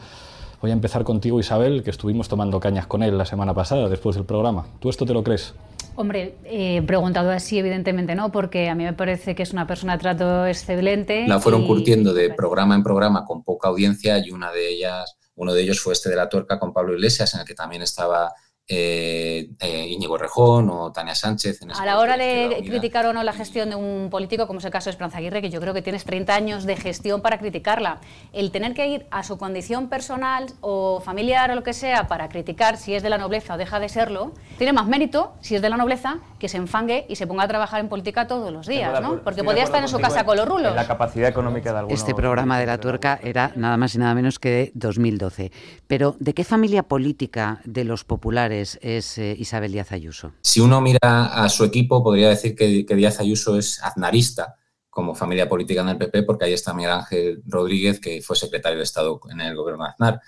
Voy 0.61 0.69
a 0.69 0.73
empezar 0.73 1.03
contigo, 1.03 1.39
Isabel, 1.39 1.83
que 1.83 1.89
estuvimos 1.89 2.27
tomando 2.27 2.59
cañas 2.59 2.85
con 2.85 3.01
él 3.01 3.17
la 3.17 3.25
semana 3.25 3.53
pasada, 3.53 3.89
después 3.89 4.15
del 4.15 4.25
programa. 4.25 4.67
¿Tú 4.79 4.89
esto 4.89 5.05
te 5.05 5.13
lo 5.13 5.23
crees? 5.23 5.55
Hombre, 5.95 6.35
eh, 6.45 6.83
preguntado 6.83 7.31
así, 7.31 7.57
evidentemente 7.57 8.13
no, 8.13 8.31
porque 8.31 8.69
a 8.69 8.75
mí 8.75 8.83
me 8.83 8.93
parece 8.93 9.33
que 9.33 9.43
es 9.43 9.53
una 9.53 9.65
persona 9.65 9.93
de 9.93 9.99
trato 9.99 10.45
excelente. 10.45 11.27
La 11.27 11.39
fueron 11.39 11.63
y... 11.63 11.67
curtiendo 11.67 12.13
de 12.13 12.29
programa 12.33 12.75
en 12.75 12.83
programa 12.83 13.25
con 13.25 13.43
poca 13.43 13.69
audiencia 13.69 14.19
y 14.19 14.31
una 14.31 14.51
de 14.51 14.69
ellas, 14.69 15.17
uno 15.35 15.53
de 15.53 15.61
ellos 15.63 15.79
fue 15.79 15.93
este 15.93 16.09
de 16.09 16.15
la 16.15 16.29
tuerca 16.29 16.59
con 16.59 16.73
Pablo 16.73 16.93
Iglesias, 16.93 17.33
en 17.33 17.39
el 17.39 17.45
que 17.45 17.55
también 17.55 17.81
estaba 17.81 18.31
eh, 18.73 19.49
eh, 19.59 19.87
Íñigo 19.89 20.17
Rejón 20.17 20.69
o 20.69 20.93
Tania 20.93 21.13
Sánchez. 21.13 21.61
En 21.61 21.71
a 21.71 21.85
la 21.85 21.99
hora 21.99 22.15
de 22.15 22.63
criticar 22.65 23.05
o 23.05 23.11
no 23.11 23.21
la 23.21 23.33
gestión 23.33 23.69
de 23.69 23.75
un 23.75 24.09
político, 24.09 24.47
como 24.47 24.59
es 24.59 24.65
el 24.65 24.71
caso 24.71 24.85
de 24.85 24.91
Esperanza 24.91 25.17
Aguirre, 25.17 25.41
que 25.41 25.49
yo 25.49 25.59
creo 25.59 25.73
que 25.73 25.81
tienes 25.81 26.05
30 26.05 26.33
años 26.33 26.63
de 26.63 26.77
gestión 26.77 27.21
para 27.21 27.37
criticarla, 27.37 27.99
el 28.31 28.51
tener 28.51 28.73
que 28.73 28.87
ir 28.87 29.05
a 29.11 29.23
su 29.23 29.37
condición 29.37 29.89
personal 29.89 30.45
o 30.61 31.01
familiar 31.01 31.51
o 31.51 31.55
lo 31.55 31.63
que 31.63 31.73
sea 31.73 32.07
para 32.07 32.29
criticar 32.29 32.77
si 32.77 32.95
es 32.95 33.03
de 33.03 33.09
la 33.09 33.17
nobleza 33.17 33.55
o 33.55 33.57
deja 33.57 33.79
de 33.79 33.89
serlo, 33.89 34.31
tiene 34.57 34.71
más 34.71 34.87
mérito 34.87 35.33
si 35.41 35.55
es 35.55 35.61
de 35.61 35.69
la 35.69 35.75
nobleza 35.75 36.19
que 36.39 36.47
se 36.47 36.57
enfangue 36.57 37.05
y 37.09 37.17
se 37.17 37.27
ponga 37.27 37.43
a 37.43 37.47
trabajar 37.49 37.81
en 37.81 37.89
política 37.89 38.25
todos 38.25 38.53
los 38.53 38.67
días, 38.67 39.01
¿no? 39.01 39.21
Porque 39.21 39.43
podía 39.43 39.63
estar 39.63 39.81
en 39.81 39.89
su 39.89 39.99
casa 39.99 40.23
con 40.23 40.37
los 40.37 40.47
rulos. 40.47 40.73
La 40.73 40.87
capacidad 40.87 41.27
económica 41.27 41.73
de 41.73 41.79
algunos... 41.79 41.99
Este 41.99 42.15
programa 42.15 42.57
de 42.57 42.65
la 42.67 42.77
tuerca 42.77 43.19
era 43.21 43.51
nada 43.55 43.75
más 43.75 43.93
y 43.95 43.97
nada 43.97 44.15
menos 44.15 44.39
que 44.39 44.49
de 44.49 44.71
2012. 44.75 45.51
Pero 45.87 46.15
¿de 46.19 46.33
qué 46.33 46.43
familia 46.43 46.83
política 46.83 47.59
de 47.65 47.83
los 47.83 48.03
populares 48.03 48.60
es 48.61 49.17
eh, 49.17 49.35
Isabel 49.37 49.71
Díaz 49.71 49.91
Ayuso? 49.91 50.33
Si 50.41 50.59
uno 50.59 50.81
mira 50.81 50.99
a 51.01 51.49
su 51.49 51.63
equipo, 51.63 52.03
podría 52.03 52.29
decir 52.29 52.55
que, 52.55 52.85
que, 52.85 52.95
Díaz 52.95 53.19
Ayuso 53.19 53.57
es 53.57 53.81
aznarista 53.83 54.55
como 54.89 55.15
familia 55.15 55.47
política 55.47 55.81
en 55.81 55.89
el 55.89 55.97
PP, 55.97 56.23
porque 56.23 56.45
ahí 56.45 56.53
está 56.53 56.73
Miguel 56.73 56.91
Ángel 56.91 57.41
Rodríguez, 57.45 57.99
que 57.99 58.21
fue 58.21 58.35
secretario 58.35 58.77
de 58.77 58.83
Estado 58.83 59.19
en 59.29 59.41
el 59.41 59.55
gobierno 59.55 59.85
de 59.85 59.89
Aznar. 59.91 60.21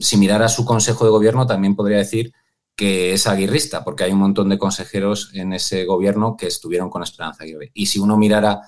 Si 0.00 0.16
mirara 0.16 0.48
su 0.48 0.64
consejo 0.64 1.04
de 1.04 1.10
gobierno, 1.10 1.46
también 1.46 1.74
podría 1.74 1.98
decir 1.98 2.32
que 2.76 3.12
es 3.14 3.26
aguirrista, 3.26 3.82
porque 3.82 4.04
hay 4.04 4.12
un 4.12 4.18
montón 4.18 4.48
de 4.48 4.58
consejeros 4.58 5.30
en 5.34 5.52
ese 5.54 5.84
gobierno 5.86 6.36
que 6.36 6.46
estuvieron 6.46 6.90
con 6.90 7.02
Esperanza 7.02 7.42
Aguirre. 7.42 7.70
Y 7.74 7.86
si 7.86 7.98
uno 7.98 8.16
mirara 8.16 8.60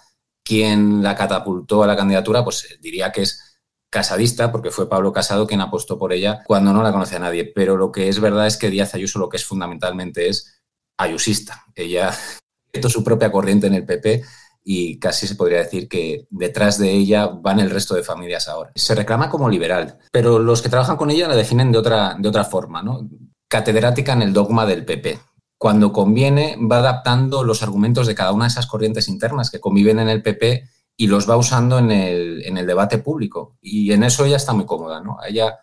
quién 0.43 1.03
la 1.03 1.15
catapultó 1.15 1.83
a 1.83 1.87
la 1.87 1.97
candidatura, 1.97 2.43
pues 2.43 2.79
diría 2.81 3.13
que 3.13 3.23
es 3.23 3.48
casadista, 3.91 4.53
porque 4.53 4.71
fue 4.71 4.89
Pablo 4.89 5.13
Casado 5.13 5.47
quien 5.47 5.61
apostó 5.61 5.99
por 5.99 6.13
ella 6.13 6.43
cuando 6.47 6.73
no 6.73 6.83
la 6.83 6.93
conocía 6.93 7.19
nadie. 7.19 7.45
Pero 7.55 7.77
lo 7.77 7.93
que 7.93 8.09
es 8.09 8.21
verdad 8.21 8.47
es 8.47 8.57
que 8.57 8.71
Díaz 8.71 8.95
Ayuso 8.95 9.19
lo 9.19 9.29
que 9.29 9.37
es 9.37 9.45
fundamentalmente 9.45 10.29
es 10.29 10.63
ayusista. 10.99 11.65
Ella 11.75 12.11
ha 12.85 12.89
su 12.89 13.03
propia 13.03 13.33
corriente 13.33 13.67
en 13.67 13.75
el 13.75 13.87
PP 13.87 14.23
y 14.71 14.99
casi 14.99 15.27
se 15.27 15.35
podría 15.35 15.59
decir 15.59 15.89
que 15.89 16.27
detrás 16.31 16.79
de 16.79 16.91
ella 16.91 17.27
van 17.27 17.59
el 17.59 17.71
resto 17.71 17.95
de 17.95 18.03
familias 18.03 18.49
ahora. 18.49 18.73
Se 18.75 18.95
reclama 18.95 19.31
como 19.31 19.49
liberal, 19.49 19.99
pero 20.13 20.39
los 20.39 20.61
que 20.61 20.69
trabajan 20.69 20.97
con 20.97 21.11
ella 21.11 21.27
la 21.27 21.37
definen 21.37 21.73
de 21.73 21.79
otra, 21.79 22.17
de 22.19 22.29
otra 22.29 22.45
forma, 22.45 22.83
¿no? 22.83 23.09
Catedrática 23.49 24.13
en 24.13 24.23
el 24.23 24.35
dogma 24.35 24.67
del 24.67 24.85
PP. 24.85 25.19
Cuando 25.57 25.91
conviene, 25.91 26.57
va 26.71 26.79
adaptando 26.79 27.43
los 27.43 27.63
argumentos 27.63 28.07
de 28.07 28.15
cada 28.15 28.33
una 28.33 28.45
de 28.45 28.51
esas 28.51 28.67
corrientes 28.67 29.09
internas 29.09 29.51
que 29.51 29.59
conviven 29.59 29.99
en 29.99 30.09
el 30.11 30.23
PP 30.23 30.69
y 31.01 31.07
los 31.07 31.31
va 31.31 31.37
usando 31.37 31.79
en 31.79 31.93
el, 31.93 32.45
en 32.45 32.59
el, 32.59 32.67
debate 32.67 32.99
público. 32.99 33.57
Y 33.63 33.93
en 33.93 34.03
eso 34.03 34.25
ella 34.25 34.37
está 34.37 34.53
muy 34.53 34.67
cómoda, 34.67 35.01
¿no? 35.01 35.17
A 35.21 35.29
ella 35.29 35.57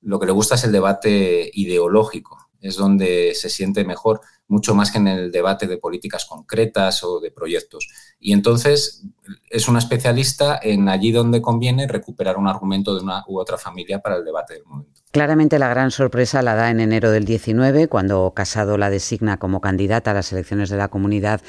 lo 0.00 0.18
que 0.18 0.24
le 0.24 0.32
gusta 0.32 0.54
es 0.54 0.64
el 0.64 0.72
debate 0.72 1.50
ideológico, 1.52 2.38
es 2.58 2.76
donde 2.76 3.34
se 3.34 3.50
siente 3.50 3.84
mejor, 3.84 4.22
mucho 4.48 4.74
más 4.74 4.90
que 4.90 4.96
en 4.96 5.08
el 5.08 5.30
debate 5.30 5.66
de 5.66 5.76
políticas 5.76 6.24
concretas 6.24 7.04
o 7.04 7.20
de 7.20 7.30
proyectos. 7.30 7.86
Y 8.18 8.32
entonces 8.32 9.04
es 9.50 9.68
una 9.68 9.78
especialista 9.78 10.58
en 10.62 10.88
allí 10.88 11.12
donde 11.12 11.40
conviene 11.40 11.86
recuperar 11.86 12.36
un 12.36 12.48
argumento 12.48 12.94
de 12.94 13.02
una 13.02 13.24
u 13.28 13.38
otra 13.38 13.58
familia 13.58 14.00
para 14.00 14.16
el 14.16 14.24
debate 14.24 14.54
del 14.54 14.64
momento. 14.64 15.02
Claramente 15.12 15.58
la 15.58 15.68
gran 15.68 15.90
sorpresa 15.90 16.40
la 16.40 16.54
da 16.54 16.70
en 16.70 16.80
enero 16.80 17.10
del 17.10 17.26
19, 17.26 17.86
cuando 17.88 18.32
Casado 18.34 18.78
la 18.78 18.88
designa 18.88 19.36
como 19.36 19.60
candidata 19.60 20.12
a 20.12 20.14
las 20.14 20.32
elecciones 20.32 20.70
de 20.70 20.78
la 20.78 20.88
Comunidad 20.88 21.42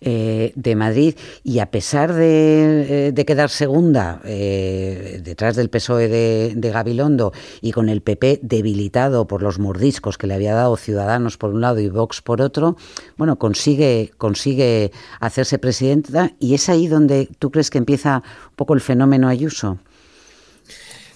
eh, 0.00 0.54
de 0.56 0.74
Madrid 0.74 1.14
y 1.44 1.58
a 1.58 1.70
pesar 1.70 2.14
de, 2.14 3.08
eh, 3.08 3.12
de 3.12 3.24
quedar 3.26 3.50
segunda 3.50 4.22
eh, 4.24 5.20
detrás 5.22 5.56
del 5.56 5.68
PSOE 5.68 6.08
de, 6.08 6.54
de, 6.56 6.70
Gabilondo 6.70 7.34
y 7.60 7.72
con 7.72 7.90
el 7.90 8.00
PP 8.00 8.40
debilitado 8.42 9.26
por 9.26 9.42
los 9.42 9.58
mordiscos 9.58 10.16
que 10.16 10.26
le 10.26 10.32
había 10.32 10.54
dado 10.54 10.78
Ciudadanos 10.78 11.36
por 11.36 11.50
un 11.50 11.60
lado 11.60 11.78
y 11.80 11.90
Vox 11.90 12.22
por 12.22 12.40
otro, 12.40 12.78
bueno, 13.18 13.38
consigue, 13.38 14.12
consigue 14.16 14.92
hacerse 15.20 15.58
presidenta 15.58 16.32
y 16.38 16.54
es 16.54 16.70
ahí 16.70 16.88
donde 16.88 17.19
tú 17.26 17.50
crees 17.50 17.70
que 17.70 17.78
empieza 17.78 18.22
un 18.50 18.56
poco 18.56 18.74
el 18.74 18.80
fenómeno 18.80 19.28
Ayuso. 19.28 19.78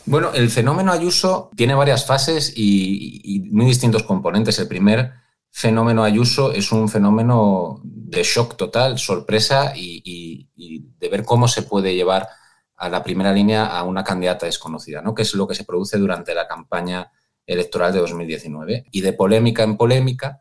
Bueno, 0.06 0.32
el 0.34 0.50
fenómeno 0.50 0.92
Ayuso 0.92 1.50
tiene 1.56 1.74
varias 1.74 2.04
fases 2.04 2.52
y, 2.56 3.48
muy 3.50 3.66
distintos 3.66 4.02
componentes. 4.02 4.58
El 4.58 4.68
primer 4.68 5.12
fenómeno 5.50 6.04
Ayuso 6.04 6.52
es 6.52 6.72
un 6.72 6.88
fenómeno 6.88 7.80
de 7.82 8.22
shock 8.22 8.56
total, 8.56 8.98
sorpresa 8.98 9.72
y, 9.74 10.02
y, 10.04 10.50
y, 10.56 10.84
de 10.98 11.08
ver 11.08 11.24
cómo 11.24 11.48
se 11.48 11.62
puede 11.62 11.94
llevar 11.94 12.28
a 12.76 12.88
la 12.88 13.02
primera 13.02 13.32
línea 13.32 13.66
a 13.66 13.82
una 13.84 14.04
candidata 14.04 14.46
desconocida, 14.46 15.00
¿no? 15.00 15.14
que 15.14 15.22
es 15.22 15.34
lo 15.34 15.46
que 15.46 15.54
se 15.54 15.64
produce 15.64 15.96
durante 15.96 16.34
la 16.34 16.46
campaña 16.46 17.10
electoral 17.46 17.92
de 17.92 18.00
2019. 18.00 18.86
Y 18.90 19.00
de 19.00 19.12
polémica 19.12 19.62
en 19.62 19.76
polémica 19.76 20.40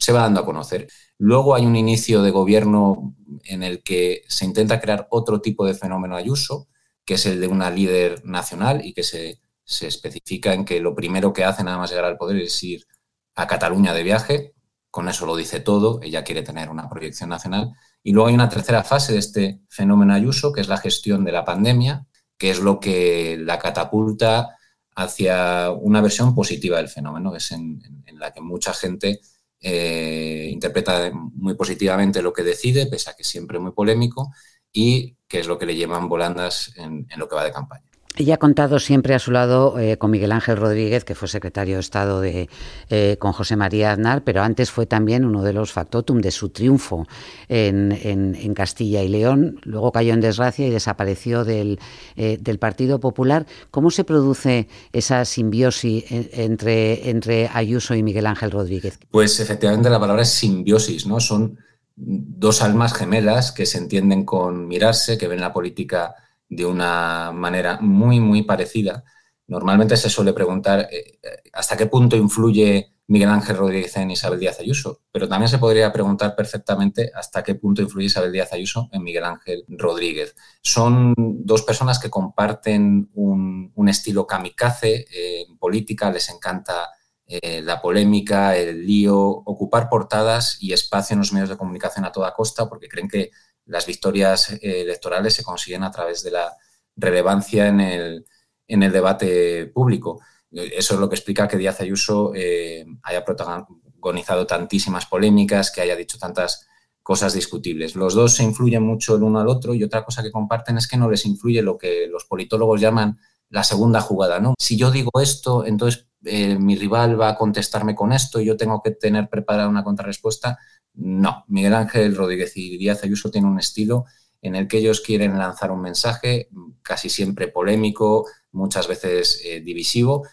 se 0.00 0.12
va 0.12 0.22
dando 0.22 0.40
a 0.40 0.44
conocer. 0.44 0.88
Luego 1.18 1.54
hay 1.54 1.66
un 1.66 1.76
inicio 1.76 2.22
de 2.22 2.30
gobierno 2.30 3.14
en 3.44 3.62
el 3.62 3.82
que 3.82 4.22
se 4.28 4.46
intenta 4.46 4.80
crear 4.80 5.06
otro 5.10 5.40
tipo 5.40 5.66
de 5.66 5.74
fenómeno 5.74 6.16
Ayuso, 6.16 6.68
que 7.04 7.14
es 7.14 7.26
el 7.26 7.40
de 7.40 7.46
una 7.46 7.70
líder 7.70 8.24
nacional 8.24 8.84
y 8.84 8.94
que 8.94 9.02
se, 9.02 9.40
se, 9.62 9.86
especifica 9.86 10.54
en 10.54 10.64
que 10.64 10.80
lo 10.80 10.94
primero 10.94 11.32
que 11.32 11.44
hace 11.44 11.62
nada 11.62 11.76
más 11.76 11.90
llegar 11.90 12.06
al 12.06 12.16
poder 12.16 12.38
es 12.38 12.62
ir 12.62 12.86
a 13.34 13.46
Cataluña 13.46 13.92
de 13.92 14.02
viaje, 14.02 14.54
con 14.90 15.08
eso 15.08 15.26
lo 15.26 15.36
dice 15.36 15.60
todo, 15.60 16.00
ella 16.02 16.24
quiere 16.24 16.42
tener 16.42 16.70
una 16.70 16.88
proyección 16.88 17.28
nacional. 17.28 17.70
Y 18.02 18.12
luego 18.12 18.28
hay 18.28 18.34
una 18.34 18.48
tercera 18.48 18.82
fase 18.82 19.12
de 19.12 19.18
este 19.18 19.60
fenómeno 19.68 20.14
Ayuso, 20.14 20.52
que 20.52 20.62
es 20.62 20.68
la 20.68 20.78
gestión 20.78 21.24
de 21.24 21.32
la 21.32 21.44
pandemia, 21.44 22.06
que 22.38 22.50
es 22.50 22.60
lo 22.60 22.80
que 22.80 23.36
la 23.38 23.58
catapulta 23.58 24.56
hacia 24.96 25.70
una 25.70 26.00
versión 26.00 26.34
positiva 26.34 26.78
del 26.78 26.88
fenómeno, 26.88 27.36
es 27.36 27.52
en, 27.52 27.82
en 28.06 28.18
la 28.18 28.32
que 28.32 28.40
mucha 28.40 28.72
gente 28.72 29.20
eh, 29.60 30.48
interpreta 30.50 31.10
muy 31.12 31.54
positivamente 31.54 32.22
lo 32.22 32.32
que 32.32 32.42
decide, 32.42 32.86
pese 32.86 33.10
a 33.10 33.14
que 33.14 33.24
siempre 33.24 33.58
es 33.58 33.62
muy 33.62 33.72
polémico, 33.72 34.32
y 34.72 35.16
que 35.28 35.40
es 35.40 35.46
lo 35.46 35.58
que 35.58 35.66
le 35.66 35.76
llevan 35.76 36.08
volandas 36.08 36.72
en 36.76 37.06
lo 37.16 37.28
que 37.28 37.34
va 37.34 37.44
de 37.44 37.52
campaña. 37.52 37.89
Ella 38.16 38.34
ha 38.34 38.38
contado 38.38 38.80
siempre 38.80 39.14
a 39.14 39.20
su 39.20 39.30
lado 39.30 39.78
eh, 39.78 39.96
con 39.96 40.10
Miguel 40.10 40.32
Ángel 40.32 40.56
Rodríguez, 40.56 41.04
que 41.04 41.14
fue 41.14 41.28
secretario 41.28 41.76
de 41.76 41.80
Estado 41.80 42.20
de, 42.20 42.48
eh, 42.90 43.16
con 43.20 43.32
José 43.32 43.54
María 43.54 43.92
Aznar, 43.92 44.24
pero 44.24 44.42
antes 44.42 44.70
fue 44.70 44.84
también 44.84 45.24
uno 45.24 45.42
de 45.44 45.52
los 45.52 45.72
factotum 45.72 46.20
de 46.20 46.32
su 46.32 46.48
triunfo 46.48 47.06
en, 47.48 47.92
en, 47.92 48.52
Castilla 48.52 49.02
y 49.02 49.08
León. 49.08 49.60
Luego 49.62 49.92
cayó 49.92 50.12
en 50.12 50.20
desgracia 50.20 50.66
y 50.66 50.70
desapareció 50.70 51.44
del, 51.44 51.78
eh, 52.16 52.36
del 52.40 52.58
Partido 52.58 52.98
Popular. 52.98 53.46
¿Cómo 53.70 53.90
se 53.90 54.02
produce 54.02 54.68
esa 54.92 55.24
simbiosis 55.24 56.04
entre, 56.10 57.10
entre 57.10 57.48
Ayuso 57.54 57.94
y 57.94 58.02
Miguel 58.02 58.26
Ángel 58.26 58.50
Rodríguez? 58.50 58.98
Pues 59.10 59.38
efectivamente 59.38 59.88
la 59.88 60.00
palabra 60.00 60.22
es 60.22 60.30
simbiosis, 60.30 61.06
¿no? 61.06 61.20
Son 61.20 61.58
dos 61.96 62.60
almas 62.60 62.92
gemelas 62.92 63.52
que 63.52 63.66
se 63.66 63.78
entienden 63.78 64.24
con 64.24 64.66
mirarse, 64.66 65.16
que 65.16 65.28
ven 65.28 65.40
la 65.40 65.52
política 65.52 66.16
de 66.50 66.66
una 66.66 67.32
manera 67.32 67.78
muy, 67.80 68.20
muy 68.20 68.42
parecida. 68.42 69.04
Normalmente 69.46 69.96
se 69.96 70.10
suele 70.10 70.32
preguntar 70.32 70.88
eh, 70.90 71.18
hasta 71.52 71.76
qué 71.76 71.86
punto 71.86 72.16
influye 72.16 72.92
Miguel 73.06 73.30
Ángel 73.30 73.56
Rodríguez 73.56 73.96
en 73.96 74.10
Isabel 74.10 74.38
Díaz 74.38 74.60
Ayuso, 74.60 75.00
pero 75.10 75.28
también 75.28 75.48
se 75.48 75.58
podría 75.58 75.92
preguntar 75.92 76.36
perfectamente 76.36 77.10
hasta 77.12 77.42
qué 77.42 77.56
punto 77.56 77.82
influye 77.82 78.06
Isabel 78.06 78.30
Díaz 78.30 78.52
Ayuso 78.52 78.88
en 78.92 79.02
Miguel 79.02 79.24
Ángel 79.24 79.64
Rodríguez. 79.68 80.36
Son 80.62 81.14
dos 81.16 81.62
personas 81.62 81.98
que 81.98 82.10
comparten 82.10 83.10
un, 83.14 83.88
estilo 83.88 84.26
kamikaze 84.26 85.06
eh, 85.10 85.46
en 85.48 85.58
política, 85.58 86.12
les 86.12 86.28
encanta 86.30 86.88
eh, 87.26 87.60
la 87.62 87.80
polémica, 87.80 88.56
el 88.56 88.86
lío, 88.86 89.18
ocupar 89.18 89.88
portadas 89.88 90.58
y 90.60 90.72
espacio 90.72 91.14
en 91.14 91.20
los 91.20 91.32
medios 91.32 91.48
de 91.48 91.56
comunicación 91.56 92.04
a 92.04 92.12
toda 92.12 92.32
costa 92.34 92.68
porque 92.68 92.88
creen 92.88 93.08
que 93.08 93.30
las 93.70 93.86
victorias 93.86 94.50
eh, 94.50 94.82
electorales 94.82 95.34
se 95.34 95.44
consiguen 95.44 95.84
a 95.84 95.90
través 95.90 96.22
de 96.22 96.32
la 96.32 96.56
relevancia 96.96 97.68
en 97.68 97.80
el, 97.80 98.26
en 98.66 98.82
el 98.82 98.92
debate 98.92 99.66
público. 99.66 100.20
Eso 100.50 100.94
es 100.94 101.00
lo 101.00 101.08
que 101.08 101.14
explica 101.14 101.46
que 101.46 101.56
Díaz 101.56 101.80
Ayuso 101.80 102.32
eh, 102.34 102.84
haya 103.04 103.24
protagonizado 103.24 104.46
tantísimas 104.46 105.06
polémicas, 105.06 105.70
que 105.70 105.80
haya 105.80 105.94
dicho 105.94 106.18
tantas 106.18 106.66
cosas 107.00 107.32
discutibles. 107.32 107.94
Los 107.94 108.14
dos 108.14 108.34
se 108.34 108.42
influyen 108.42 108.82
mucho 108.82 109.14
el 109.14 109.22
uno 109.22 109.38
al 109.38 109.48
otro 109.48 109.72
y 109.72 109.84
otra 109.84 110.04
cosa 110.04 110.22
que 110.22 110.32
comparten 110.32 110.76
es 110.76 110.88
que 110.88 110.96
no 110.96 111.08
les 111.08 111.24
influye 111.24 111.62
lo 111.62 111.78
que 111.78 112.08
los 112.08 112.24
politólogos 112.24 112.80
llaman 112.80 113.20
la 113.48 113.62
segunda 113.62 114.00
jugada, 114.00 114.40
¿no? 114.40 114.54
Si 114.58 114.76
yo 114.76 114.90
digo 114.90 115.10
esto, 115.20 115.64
entonces 115.64 116.08
eh, 116.24 116.58
mi 116.58 116.76
rival 116.76 117.20
va 117.20 117.30
a 117.30 117.36
contestarme 117.36 117.94
con 117.94 118.12
esto 118.12 118.40
y 118.40 118.46
yo 118.46 118.56
tengo 118.56 118.82
que 118.82 118.92
tener 118.92 119.28
preparada 119.28 119.68
una 119.68 119.84
contrarrespuesta. 119.84 120.58
No, 120.94 121.44
Miguel 121.48 121.74
Ángel 121.74 122.16
Rodríguez 122.16 122.56
y 122.56 122.76
Díaz 122.76 123.04
Ayuso 123.04 123.30
tienen 123.30 123.50
un 123.50 123.58
estilo 123.58 124.04
en 124.42 124.54
el 124.54 124.68
que 124.68 124.78
ellos 124.78 125.00
quieren 125.00 125.38
lanzar 125.38 125.70
un 125.70 125.82
mensaje 125.82 126.48
casi 126.82 127.10
siempre 127.10 127.48
polémico, 127.48 128.26
muchas 128.52 128.88
veces 128.88 129.42
eh, 129.44 129.60
divisivo, 129.60 130.26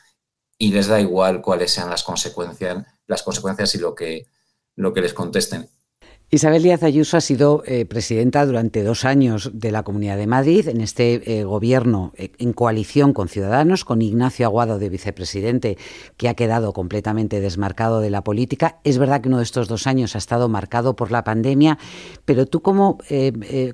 y 0.58 0.72
les 0.72 0.88
da 0.88 1.00
igual 1.00 1.41
cuáles 1.41 1.72
sean 1.72 1.89
las 1.89 2.03
consecuencias, 2.03 2.86
las 3.06 3.24
consecuencias 3.24 3.75
y 3.75 3.79
lo 3.79 3.94
que, 3.94 4.27
lo 4.75 4.94
que 4.94 5.01
les 5.01 5.13
contesten. 5.13 5.70
Isabel 6.29 6.62
Díaz 6.62 6.84
Ayuso 6.84 7.15
ha 7.15 7.22
sido 7.22 7.63
eh, 7.65 7.86
presidenta 7.86 8.46
durante 8.46 8.84
dos 8.84 9.05
años 9.05 9.50
de 9.53 9.72
la 9.72 9.84
Comunidad 9.84 10.17
de 10.17 10.27
Madrid, 10.27 10.67
en 10.67 10.81
este 10.81 11.39
eh, 11.39 11.46
gobierno 11.46 12.12
eh, 12.17 12.31
en 12.38 12.51
coalición 12.51 13.13
con 13.13 13.29
Ciudadanos, 13.29 13.86
con 13.86 14.01
Ignacio 14.01 14.46
Aguado 14.46 14.77
de 14.77 14.89
vicepresidente, 14.89 15.77
que 16.17 16.27
ha 16.27 16.34
quedado 16.34 16.74
completamente 16.74 17.39
desmarcado 17.39 18.01
de 18.01 18.10
la 18.10 18.25
política. 18.25 18.77
Es 18.84 18.98
verdad 18.98 19.22
que 19.22 19.29
uno 19.29 19.38
de 19.38 19.46
estos 19.46 19.69
dos 19.69 19.88
años 19.88 20.15
ha 20.15 20.17
estado 20.17 20.50
marcado 20.50 20.98
por 20.98 21.12
la 21.12 21.24
pandemia, 21.24 21.77
pero 22.25 22.46
tú 22.46 22.62
cómo, 22.62 22.98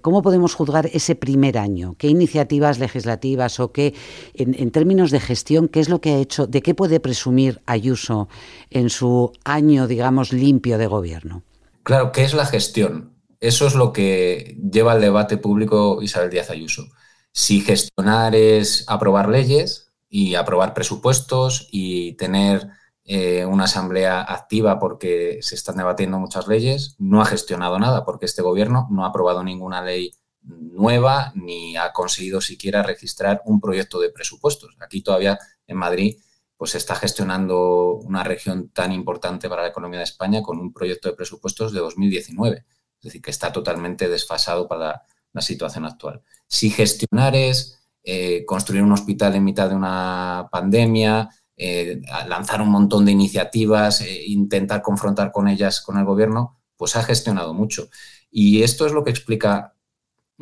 cómo 0.03 0.21
podemos 0.21 0.53
juzgar 0.53 0.91
ese 0.93 1.15
primer 1.15 1.57
año? 1.57 1.95
¿Qué 1.97 2.07
iniciativas 2.07 2.77
legislativas 2.77 3.59
o 3.59 3.71
qué, 3.71 3.95
en, 4.35 4.53
en 4.53 4.69
términos 4.69 5.09
de 5.09 5.19
gestión, 5.19 5.69
qué 5.69 5.79
es 5.79 5.89
lo 5.89 6.01
que 6.01 6.11
ha 6.11 6.17
hecho, 6.19 6.45
de 6.45 6.61
qué 6.61 6.75
puede 6.75 6.99
presumir 6.99 7.61
Ayuso 7.65 8.27
en 8.69 8.91
su 8.91 9.31
año, 9.43 9.87
digamos, 9.87 10.33
limpio 10.33 10.77
de 10.77 10.85
gobierno? 10.85 11.41
Claro, 11.83 12.13
¿qué 12.13 12.23
es 12.23 12.33
la 12.33 12.45
gestión? 12.45 13.13
Eso 13.41 13.67
es 13.67 13.75
lo 13.75 13.91
que 13.91 14.57
lleva 14.71 14.93
al 14.93 15.01
debate 15.01 15.37
público 15.37 16.01
Isabel 16.01 16.29
Díaz 16.29 16.49
Ayuso. 16.49 16.85
Si 17.33 17.59
gestionar 17.59 18.35
es 18.35 18.85
aprobar 18.87 19.27
leyes 19.27 19.91
y 20.09 20.35
aprobar 20.35 20.73
presupuestos 20.73 21.67
y 21.71 22.13
tener 22.13 22.69
eh, 23.03 23.45
una 23.45 23.65
asamblea 23.65 24.21
activa 24.21 24.79
porque 24.79 25.39
se 25.41 25.55
están 25.55 25.75
debatiendo 25.75 26.19
muchas 26.19 26.47
leyes, 26.47 26.95
no 26.99 27.21
ha 27.21 27.25
gestionado 27.25 27.77
nada 27.79 28.05
porque 28.05 28.27
este 28.27 28.41
gobierno 28.41 28.87
no 28.89 29.03
ha 29.03 29.09
aprobado 29.09 29.43
ninguna 29.43 29.81
ley 29.83 30.13
nueva 30.41 31.33
ni 31.35 31.75
ha 31.75 31.91
conseguido 31.91 32.39
siquiera 32.39 32.81
registrar 32.81 33.41
un 33.45 33.59
proyecto 33.59 33.99
de 33.99 34.09
presupuestos. 34.09 34.77
Aquí 34.79 35.01
todavía 35.01 35.37
en 35.67 35.77
Madrid 35.77 36.17
pues 36.57 36.71
se 36.71 36.77
está 36.77 36.95
gestionando 36.95 37.95
una 37.95 38.23
región 38.23 38.69
tan 38.69 38.91
importante 38.91 39.49
para 39.49 39.63
la 39.63 39.69
economía 39.69 39.99
de 39.99 40.05
España 40.05 40.41
con 40.41 40.59
un 40.59 40.71
proyecto 40.73 41.09
de 41.09 41.15
presupuestos 41.15 41.73
de 41.73 41.79
2019. 41.79 42.57
Es 42.57 43.03
decir, 43.03 43.21
que 43.21 43.31
está 43.31 43.51
totalmente 43.51 44.07
desfasado 44.07 44.67
para 44.67 45.03
la 45.33 45.41
situación 45.41 45.85
actual. 45.85 46.21
Si 46.47 46.69
gestionar 46.69 47.35
es 47.35 47.83
eh, 48.03 48.45
construir 48.45 48.83
un 48.83 48.91
hospital 48.91 49.35
en 49.35 49.43
mitad 49.43 49.69
de 49.69 49.75
una 49.75 50.47
pandemia, 50.51 51.29
eh, 51.55 52.01
lanzar 52.27 52.61
un 52.61 52.69
montón 52.69 53.05
de 53.05 53.11
iniciativas, 53.11 54.01
eh, 54.01 54.23
intentar 54.27 54.81
confrontar 54.81 55.31
con 55.31 55.47
ellas 55.47 55.81
con 55.81 55.97
el 55.97 56.05
gobierno, 56.05 56.59
pues 56.77 56.95
ha 56.95 57.03
gestionado 57.03 57.53
mucho. 57.53 57.89
Y 58.31 58.63
esto 58.63 58.85
es 58.85 58.91
lo 58.91 59.03
que 59.03 59.11
explica 59.11 59.72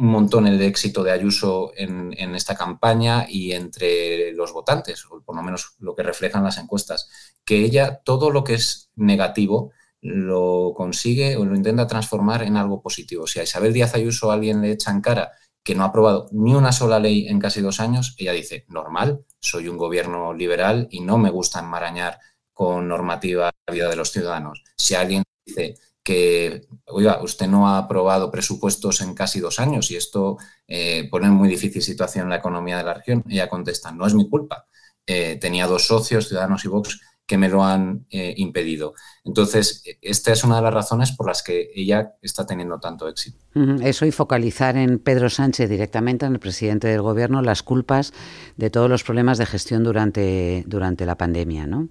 un 0.01 0.07
montón 0.07 0.47
el 0.47 0.59
éxito 0.63 1.03
de 1.03 1.11
Ayuso 1.11 1.73
en, 1.75 2.11
esta 2.35 2.55
campaña 2.55 3.27
y 3.29 3.51
entre 3.51 4.33
los 4.33 4.51
votantes, 4.51 5.05
o 5.05 5.21
por 5.21 5.35
lo 5.35 5.43
menos 5.43 5.75
lo 5.77 5.95
que 5.95 6.01
reflejan 6.01 6.43
las 6.43 6.57
encuestas, 6.57 7.37
que 7.45 7.63
ella 7.63 8.01
todo 8.03 8.31
lo 8.31 8.43
que 8.43 8.55
es 8.55 8.89
negativo 8.95 9.71
lo 10.01 10.73
consigue 10.75 11.37
o 11.37 11.45
lo 11.45 11.55
intenta 11.55 11.85
transformar 11.85 12.41
en 12.41 12.57
algo 12.57 12.81
positivo. 12.81 13.27
Si 13.27 13.39
a 13.39 13.43
Isabel 13.43 13.73
Díaz 13.73 13.93
Ayuso 13.93 14.31
alguien 14.31 14.61
le 14.63 14.71
echa 14.71 14.89
en 14.89 15.01
cara 15.01 15.33
que 15.63 15.75
no 15.75 15.83
ha 15.83 15.87
aprobado 15.87 16.27
ni 16.31 16.55
una 16.55 16.71
sola 16.71 16.99
ley 16.99 17.27
en 17.27 17.37
casi 17.37 17.61
dos 17.61 17.79
años, 17.79 18.15
ella 18.17 18.31
dice, 18.31 18.65
normal, 18.69 19.23
soy 19.39 19.67
un 19.67 19.77
gobierno 19.77 20.33
liberal 20.33 20.87
y 20.89 21.01
no 21.01 21.19
me 21.19 21.29
gusta 21.29 21.59
enmarañar 21.59 22.17
con 22.53 22.87
normativa 22.87 23.51
la 23.67 23.73
vida 23.73 23.87
de 23.87 23.95
los 23.95 24.11
ciudadanos. 24.11 24.63
Si 24.75 24.95
alguien 24.95 25.21
dice 25.45 25.75
que, 26.03 26.67
oiga, 26.85 27.21
usted 27.21 27.47
no 27.47 27.67
ha 27.67 27.77
aprobado 27.77 28.31
presupuestos 28.31 29.01
en 29.01 29.13
casi 29.13 29.39
dos 29.39 29.59
años 29.59 29.91
y 29.91 29.95
esto 29.95 30.37
eh, 30.67 31.07
pone 31.11 31.27
en 31.27 31.33
muy 31.33 31.47
difícil 31.47 31.81
situación 31.81 32.29
la 32.29 32.37
economía 32.37 32.77
de 32.77 32.83
la 32.83 32.95
región. 32.95 33.23
Ella 33.29 33.49
contesta, 33.49 33.91
no 33.91 34.07
es 34.07 34.13
mi 34.13 34.27
culpa. 34.29 34.67
Eh, 35.05 35.37
tenía 35.39 35.67
dos 35.67 35.85
socios, 35.87 36.27
Ciudadanos 36.27 36.65
y 36.65 36.67
Vox, 36.67 36.99
que 37.25 37.37
me 37.37 37.49
lo 37.49 37.63
han 37.63 38.05
eh, 38.09 38.33
impedido. 38.37 38.93
Entonces, 39.23 39.83
esta 40.01 40.33
es 40.33 40.43
una 40.43 40.57
de 40.57 40.63
las 40.63 40.73
razones 40.73 41.11
por 41.11 41.27
las 41.27 41.43
que 41.43 41.71
ella 41.75 42.13
está 42.21 42.45
teniendo 42.45 42.79
tanto 42.79 43.07
éxito. 43.07 43.37
Eso 43.81 44.05
y 44.05 44.11
focalizar 44.11 44.75
en 44.75 44.99
Pedro 44.99 45.29
Sánchez 45.29 45.69
directamente, 45.69 46.25
en 46.25 46.33
el 46.33 46.39
presidente 46.39 46.87
del 46.87 47.01
Gobierno, 47.01 47.41
las 47.41 47.63
culpas 47.63 48.13
de 48.57 48.69
todos 48.69 48.89
los 48.89 49.03
problemas 49.03 49.37
de 49.37 49.45
gestión 49.45 49.83
durante, 49.83 50.63
durante 50.67 51.05
la 51.05 51.15
pandemia, 51.15 51.67
¿no? 51.67 51.89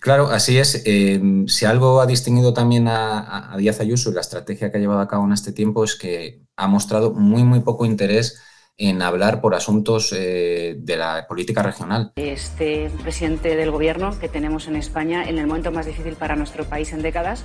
Claro, 0.00 0.28
así 0.28 0.58
es. 0.58 0.82
Em, 0.84 1.46
si 1.48 1.64
algo 1.64 2.00
ha 2.00 2.06
distinguido 2.06 2.52
también 2.52 2.88
a, 2.88 3.54
Díaz 3.58 3.80
Ayuso 3.80 4.10
y 4.10 4.14
la 4.14 4.20
estrategia 4.20 4.70
que 4.70 4.78
ha 4.78 4.80
llevado 4.80 5.00
a 5.00 5.08
cabo 5.08 5.24
en 5.24 5.32
este 5.32 5.52
tiempo 5.52 5.84
es 5.84 5.94
que 5.96 6.42
ha 6.56 6.66
mostrado 6.66 7.12
muy, 7.12 7.44
muy 7.44 7.60
poco 7.60 7.84
interés 7.84 8.40
en 8.78 9.02
hablar 9.02 9.40
por 9.40 9.54
asuntos 9.54 10.14
eh, 10.16 10.76
de 10.78 10.96
la 10.96 11.26
política 11.28 11.62
regional. 11.62 12.12
Este 12.16 12.90
presidente 13.02 13.54
del 13.54 13.70
gobierno 13.70 14.18
que 14.18 14.28
tenemos 14.28 14.66
en 14.66 14.76
España 14.76 15.28
en 15.28 15.38
el 15.38 15.46
momento 15.46 15.70
más 15.70 15.86
difícil 15.86 16.14
para 16.14 16.36
nuestro 16.36 16.64
país 16.64 16.92
en 16.92 17.02
décadas 17.02 17.44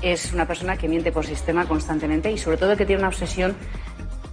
es 0.00 0.32
una 0.32 0.46
persona 0.46 0.76
que 0.76 0.88
miente 0.88 1.12
por 1.12 1.26
sistema 1.26 1.66
constantemente 1.66 2.32
y 2.32 2.38
sobre 2.38 2.56
todo 2.56 2.76
que 2.76 2.86
tiene 2.86 3.00
una 3.00 3.08
obsesión 3.08 3.54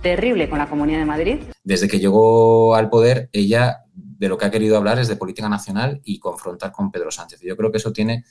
terrible 0.01 0.49
con 0.49 0.59
la 0.59 0.67
Comunidad 0.67 0.99
de 0.99 1.05
Madrid. 1.05 1.39
Desde 1.63 1.87
que 1.87 1.99
llegó 1.99 2.75
al 2.75 2.89
poder, 2.89 3.29
ella 3.33 3.85
de 4.19 4.27
lo 4.27 4.37
que 4.37 4.45
ha 4.45 4.51
querido 4.51 4.75
hablar 4.75 4.99
es 4.99 5.07
de 5.07 5.15
política 5.15 5.47
nacional 5.47 6.01
y 6.03 6.19
confrontar 6.19 6.73
con 6.73 6.91
Pedro 6.91 7.09
Sánchez. 7.09 7.39
Yo 7.41 7.55
creo 7.55 7.71
que 7.71 7.77
eso 7.77 7.93
tiene 7.93 8.25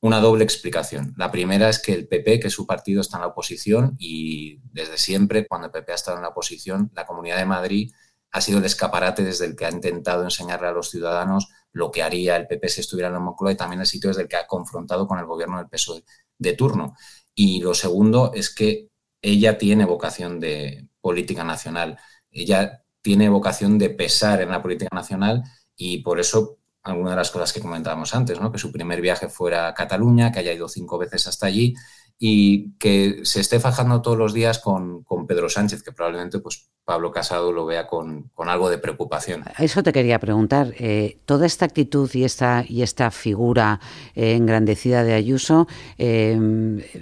una 0.00 0.18
doble 0.18 0.42
explicación. 0.42 1.14
La 1.16 1.30
primera 1.30 1.68
es 1.68 1.78
que 1.78 1.92
el 1.92 2.08
PP, 2.08 2.40
que 2.40 2.50
su 2.50 2.66
partido, 2.66 3.00
está 3.00 3.18
en 3.18 3.22
la 3.22 3.28
oposición 3.28 3.94
y 3.98 4.58
desde 4.72 4.98
siempre, 4.98 5.46
cuando 5.46 5.68
el 5.68 5.72
PP 5.72 5.92
ha 5.92 5.94
estado 5.94 6.16
en 6.16 6.24
la 6.24 6.30
oposición, 6.30 6.90
la 6.94 7.06
Comunidad 7.06 7.36
de 7.36 7.46
Madrid 7.46 7.92
ha 8.32 8.40
sido 8.40 8.58
el 8.58 8.64
escaparate 8.64 9.22
desde 9.22 9.46
el 9.46 9.54
que 9.54 9.66
ha 9.66 9.70
intentado 9.70 10.24
enseñarle 10.24 10.66
a 10.66 10.72
los 10.72 10.90
ciudadanos 10.90 11.48
lo 11.72 11.92
que 11.92 12.02
haría 12.02 12.36
el 12.36 12.48
PP 12.48 12.68
si 12.68 12.80
estuviera 12.80 13.06
en 13.06 13.14
la 13.14 13.20
Moncloa 13.20 13.52
y 13.52 13.56
también 13.56 13.80
el 13.80 13.86
sitio 13.86 14.08
desde 14.08 14.22
el 14.22 14.28
que 14.28 14.36
ha 14.36 14.48
confrontado 14.48 15.06
con 15.06 15.20
el 15.20 15.26
gobierno 15.26 15.58
del 15.58 15.68
PSOE 15.68 16.02
de 16.38 16.52
turno. 16.54 16.96
Y 17.34 17.60
lo 17.60 17.74
segundo 17.74 18.32
es 18.34 18.52
que 18.52 18.88
ella 19.22 19.58
tiene 19.58 19.84
vocación 19.84 20.40
de 20.40 20.88
política 21.00 21.44
nacional. 21.44 21.98
Ella 22.32 22.82
tiene 23.02 23.28
vocación 23.28 23.78
de 23.78 23.90
pesar 23.90 24.40
en 24.40 24.50
la 24.50 24.62
política 24.62 24.94
nacional 24.94 25.42
y 25.76 25.98
por 25.98 26.20
eso 26.20 26.58
alguna 26.82 27.10
de 27.10 27.16
las 27.16 27.30
cosas 27.30 27.52
que 27.52 27.60
comentábamos 27.60 28.14
antes, 28.14 28.40
¿no? 28.40 28.50
que 28.50 28.58
su 28.58 28.72
primer 28.72 29.00
viaje 29.00 29.28
fuera 29.28 29.68
a 29.68 29.74
Cataluña, 29.74 30.32
que 30.32 30.38
haya 30.38 30.52
ido 30.52 30.68
cinco 30.68 30.98
veces 30.98 31.26
hasta 31.26 31.46
allí 31.46 31.74
y 32.22 32.72
que 32.72 33.20
se 33.22 33.40
esté 33.40 33.60
fajando 33.60 34.02
todos 34.02 34.18
los 34.18 34.34
días 34.34 34.58
con, 34.58 35.06
Pedro 35.26 35.48
Sánchez, 35.48 35.82
que 35.82 35.90
probablemente 35.90 36.38
pues, 36.38 36.68
Pablo 36.84 37.12
Casado 37.12 37.50
lo 37.50 37.64
vea 37.64 37.86
con, 37.86 38.30
algo 38.36 38.68
de 38.68 38.76
preocupación. 38.76 39.42
Eso 39.58 39.82
te 39.82 39.90
quería 39.90 40.18
preguntar. 40.18 40.74
Eh, 40.78 41.18
toda 41.24 41.46
esta 41.46 41.64
actitud 41.64 42.10
y 42.12 42.24
esta, 42.24 42.62
y 42.68 42.82
esta 42.82 43.10
figura 43.10 43.80
eh, 44.14 44.34
engrandecida 44.34 45.02
de 45.02 45.14
Ayuso, 45.14 45.66
eh, 45.96 46.38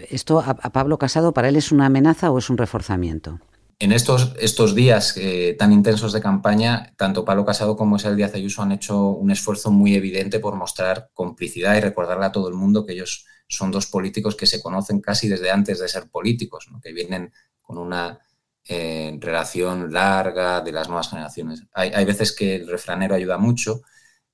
¿esto 0.08 0.38
a 0.38 0.54
Pablo 0.54 0.98
Casado 0.98 1.32
para 1.32 1.48
él 1.48 1.56
es 1.56 1.72
una 1.72 1.86
amenaza 1.86 2.30
o 2.30 2.38
es 2.38 2.48
un 2.48 2.56
reforzamiento? 2.56 3.40
En 3.80 3.92
estos, 3.92 4.34
estos 4.40 4.74
días 4.74 5.16
eh, 5.16 5.54
tan 5.56 5.72
intensos 5.72 6.12
de 6.12 6.20
campaña, 6.20 6.94
tanto 6.96 7.24
Pablo 7.24 7.44
Casado 7.44 7.76
como 7.76 7.94
Isabel 7.94 8.16
Díaz 8.16 8.34
Ayuso 8.34 8.62
han 8.62 8.72
hecho 8.72 9.10
un 9.10 9.30
esfuerzo 9.30 9.70
muy 9.70 9.94
evidente 9.94 10.40
por 10.40 10.56
mostrar 10.56 11.10
complicidad 11.14 11.76
y 11.76 11.80
recordarle 11.80 12.26
a 12.26 12.32
todo 12.32 12.48
el 12.48 12.54
mundo 12.54 12.84
que 12.84 12.94
ellos 12.94 13.24
son 13.46 13.70
dos 13.70 13.86
políticos 13.86 14.34
que 14.34 14.46
se 14.46 14.60
conocen 14.60 15.00
casi 15.00 15.28
desde 15.28 15.52
antes 15.52 15.78
de 15.78 15.88
ser 15.88 16.10
políticos, 16.10 16.68
que 16.82 16.92
vienen 16.92 17.32
con 17.62 17.78
una 17.78 18.18
eh, 18.64 19.16
relación 19.20 19.92
larga 19.92 20.60
de 20.60 20.72
las 20.72 20.88
nuevas 20.88 21.10
generaciones. 21.10 21.62
Hay, 21.72 22.04
veces 22.04 22.34
que 22.34 22.56
el 22.56 22.66
refranero 22.66 23.14
ayuda 23.14 23.38
mucho 23.38 23.82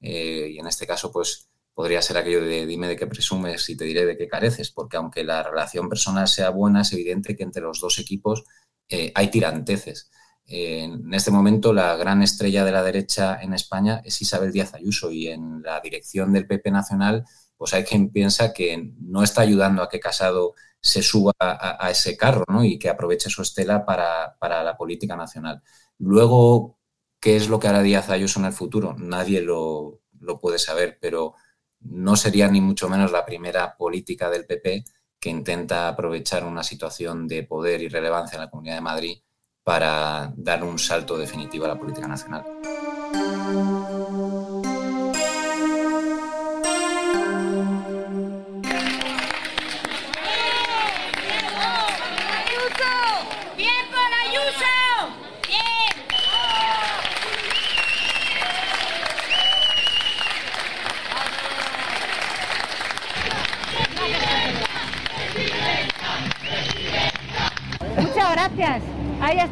eh, 0.00 0.48
y 0.52 0.58
en 0.58 0.66
este 0.66 0.86
caso 0.86 1.12
pues 1.12 1.50
podría 1.74 2.00
ser 2.00 2.16
aquello 2.16 2.40
de 2.40 2.64
dime 2.64 2.88
de 2.88 2.96
qué 2.96 3.06
presumes 3.06 3.68
y 3.68 3.76
te 3.76 3.84
diré 3.84 4.06
de 4.06 4.16
qué 4.16 4.26
careces, 4.26 4.70
porque 4.70 4.96
aunque 4.96 5.22
la 5.22 5.42
relación 5.42 5.90
personal 5.90 6.28
sea 6.28 6.48
buena, 6.48 6.80
es 6.80 6.92
evidente 6.94 7.36
que 7.36 7.42
entre 7.42 7.62
los 7.62 7.78
dos 7.80 7.98
equipos 7.98 8.44
eh, 8.88 9.12
hay 9.14 9.30
tiranteces. 9.30 10.10
en 10.46 11.12
este 11.14 11.30
momento 11.30 11.72
la 11.72 11.96
gran 11.96 12.22
estrella 12.22 12.64
de 12.64 12.72
la 12.72 12.82
derecha 12.82 13.38
en 13.40 13.54
España 13.54 14.02
es 14.04 14.20
Isabel 14.20 14.52
Díaz 14.52 14.74
Ayuso 14.74 15.10
y 15.10 15.28
en 15.28 15.62
la 15.62 15.80
dirección 15.80 16.32
del 16.32 16.46
PP 16.46 16.70
Nacional 16.70 17.24
pues 17.56 17.72
hay 17.74 17.84
quien 17.84 18.10
piensa 18.10 18.52
que 18.52 18.92
no 19.00 19.22
está 19.22 19.42
ayudando 19.42 19.82
a 19.82 19.88
que 19.88 20.00
Casado 20.00 20.54
se 20.80 21.02
suba 21.02 21.32
a, 21.38 21.90
ese 21.90 22.16
carro 22.16 22.44
y 22.62 22.78
que 22.78 22.90
aproveche 22.90 23.30
su 23.30 23.40
estela 23.40 23.86
para, 23.86 24.36
la 24.40 24.76
política 24.76 25.16
nacional. 25.16 25.62
Luego, 25.98 26.78
¿qué 27.20 27.36
es 27.36 27.48
lo 27.48 27.58
que 27.58 27.68
hará 27.68 27.80
Díaz 27.80 28.10
Ayuso 28.10 28.38
en 28.38 28.46
el 28.46 28.52
futuro? 28.52 28.94
Nadie 28.98 29.40
lo, 29.40 30.02
lo 30.20 30.38
puede 30.38 30.58
saber, 30.58 30.98
pero 31.00 31.34
no 31.80 32.16
sería 32.16 32.48
ni 32.48 32.60
mucho 32.60 32.88
menos 32.90 33.12
la 33.12 33.24
primera 33.24 33.76
política 33.78 34.28
del 34.28 34.44
PP 34.44 34.84
que 35.24 35.30
intenta 35.30 35.88
aprovechar 35.88 36.44
una 36.44 36.62
situación 36.62 37.26
de 37.26 37.44
poder 37.44 37.80
y 37.80 37.88
relevancia 37.88 38.36
en 38.36 38.42
la 38.42 38.50
Comunidad 38.50 38.74
de 38.74 38.80
Madrid 38.82 39.18
para 39.62 40.30
dar 40.36 40.62
un 40.62 40.78
salto 40.78 41.16
definitivo 41.16 41.64
a 41.64 41.68
la 41.68 41.78
política 41.78 42.06
nacional. 42.06 42.44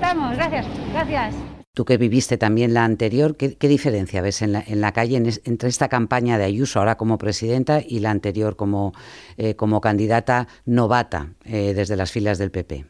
Estamos. 0.03 0.37
Gracias. 0.37 0.67
Gracias. 0.93 1.35
Tú 1.75 1.85
que 1.87 1.97
viviste 1.97 2.37
también 2.37 2.75
la 2.75 2.85
anterior, 2.85 3.37
¿qué, 3.37 3.57
qué 3.57 3.67
diferencia 3.67 4.21
ves 4.21 4.43
en 4.43 4.53
la, 4.53 4.61
en 4.67 4.83
la 4.83 4.93
calle 4.93 5.17
en 5.17 5.27
es, 5.27 5.41
entre 5.45 5.71
esta 5.71 5.89
campaña 5.89 6.37
de 6.37 6.45
Ayuso 6.45 6.81
ahora 6.81 6.97
como 6.97 7.17
presidenta 7.17 7.81
y 7.81 8.01
la 8.01 8.11
anterior 8.11 8.57
como, 8.57 8.93
eh, 9.39 9.57
como 9.57 9.81
candidata 9.81 10.49
novata 10.67 11.33
eh, 11.45 11.73
desde 11.73 11.97
las 11.97 12.11
filas 12.11 12.37
del 12.37 12.51
PP? 12.51 12.85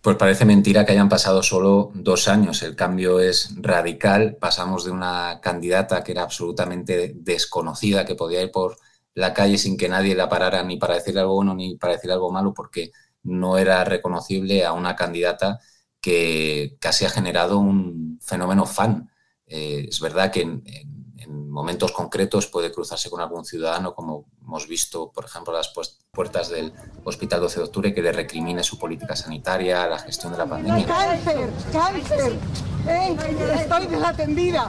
Pues 0.00 0.16
parece 0.16 0.44
mentira 0.44 0.84
que 0.84 0.92
hayan 0.92 1.08
pasado 1.08 1.42
solo 1.42 1.92
dos 1.94 2.26
años. 2.26 2.62
El 2.62 2.74
cambio 2.74 3.20
es 3.20 3.54
radical. 3.60 4.36
Pasamos 4.40 4.84
de 4.84 4.90
una 4.92 5.40
candidata 5.40 6.02
que 6.02 6.12
era 6.12 6.22
absolutamente 6.22 7.12
desconocida, 7.14 8.04
que 8.04 8.14
podía 8.14 8.42
ir 8.42 8.50
por 8.50 8.76
la 9.14 9.34
calle 9.34 9.58
sin 9.58 9.76
que 9.76 9.88
nadie 9.88 10.14
la 10.14 10.28
parara 10.28 10.62
ni 10.62 10.78
para 10.78 10.94
decir 10.94 11.18
algo 11.18 11.34
bueno 11.34 11.54
ni 11.54 11.76
para 11.76 11.94
decir 11.94 12.10
algo 12.10 12.30
malo, 12.30 12.52
porque 12.54 12.90
no 13.22 13.58
era 13.58 13.84
reconocible 13.84 14.64
a 14.64 14.72
una 14.72 14.94
candidata 14.94 15.58
que 16.06 16.76
casi 16.78 17.04
ha 17.04 17.10
generado 17.10 17.58
un 17.58 18.20
fenómeno 18.22 18.64
fan. 18.64 19.10
Eh, 19.48 19.86
es 19.88 19.98
verdad 19.98 20.30
que 20.30 20.42
en, 20.42 20.62
en, 20.64 21.14
en, 21.16 21.50
momentos 21.50 21.90
concretos 21.90 22.46
puede 22.46 22.70
cruzarse 22.70 23.10
con 23.10 23.20
algún 23.20 23.44
ciudadano, 23.44 23.92
como 23.92 24.26
hemos 24.40 24.68
visto, 24.68 25.10
por 25.10 25.24
ejemplo, 25.24 25.52
las 25.52 25.72
puertas 26.12 26.48
del 26.48 26.72
Hospital 27.02 27.40
12 27.40 27.58
de 27.58 27.64
Octubre, 27.64 27.92
que 27.92 28.02
le 28.02 28.12
recrimine 28.12 28.62
su 28.62 28.78
política 28.78 29.16
sanitaria, 29.16 29.84
la 29.88 29.98
gestión 29.98 30.30
de 30.30 30.38
la 30.38 30.46
pandemia. 30.46 30.86
¡Cáncer! 30.86 31.50
¡Cáncer! 31.72 32.38
¿Eh? 32.86 33.16
Estoy 33.62 33.86
desatendida. 33.88 34.68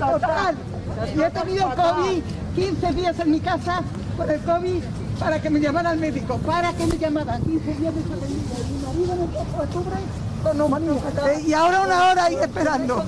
Total. 0.00 0.56
Y 1.16 1.22
he 1.22 1.30
tenido 1.30 1.72
COVID 1.76 2.22
15 2.56 2.92
días 2.94 3.20
en 3.20 3.30
mi 3.30 3.38
casa 3.38 3.80
por 4.16 4.28
el 4.28 4.40
COVID 4.40 4.82
para 5.20 5.40
que 5.40 5.50
me 5.50 5.60
llamara 5.60 5.90
al 5.90 5.98
médico. 5.98 6.36
Para 6.38 6.72
que 6.72 6.84
me 6.84 6.98
llamara. 6.98 7.38
15 7.38 7.74
días 7.74 7.94
desatendida. 7.94 8.58
Y 8.58 8.72
mi 8.72 8.82
marido 8.84 9.12
en 9.12 9.20
el 9.20 9.32
12 9.32 9.50
de 9.52 9.62
octubre 9.62 10.23
eh, 10.52 11.42
y 11.46 11.52
ahora 11.52 11.80
una 11.82 12.10
hora 12.10 12.24
ahí 12.26 12.34
esperando 12.36 13.04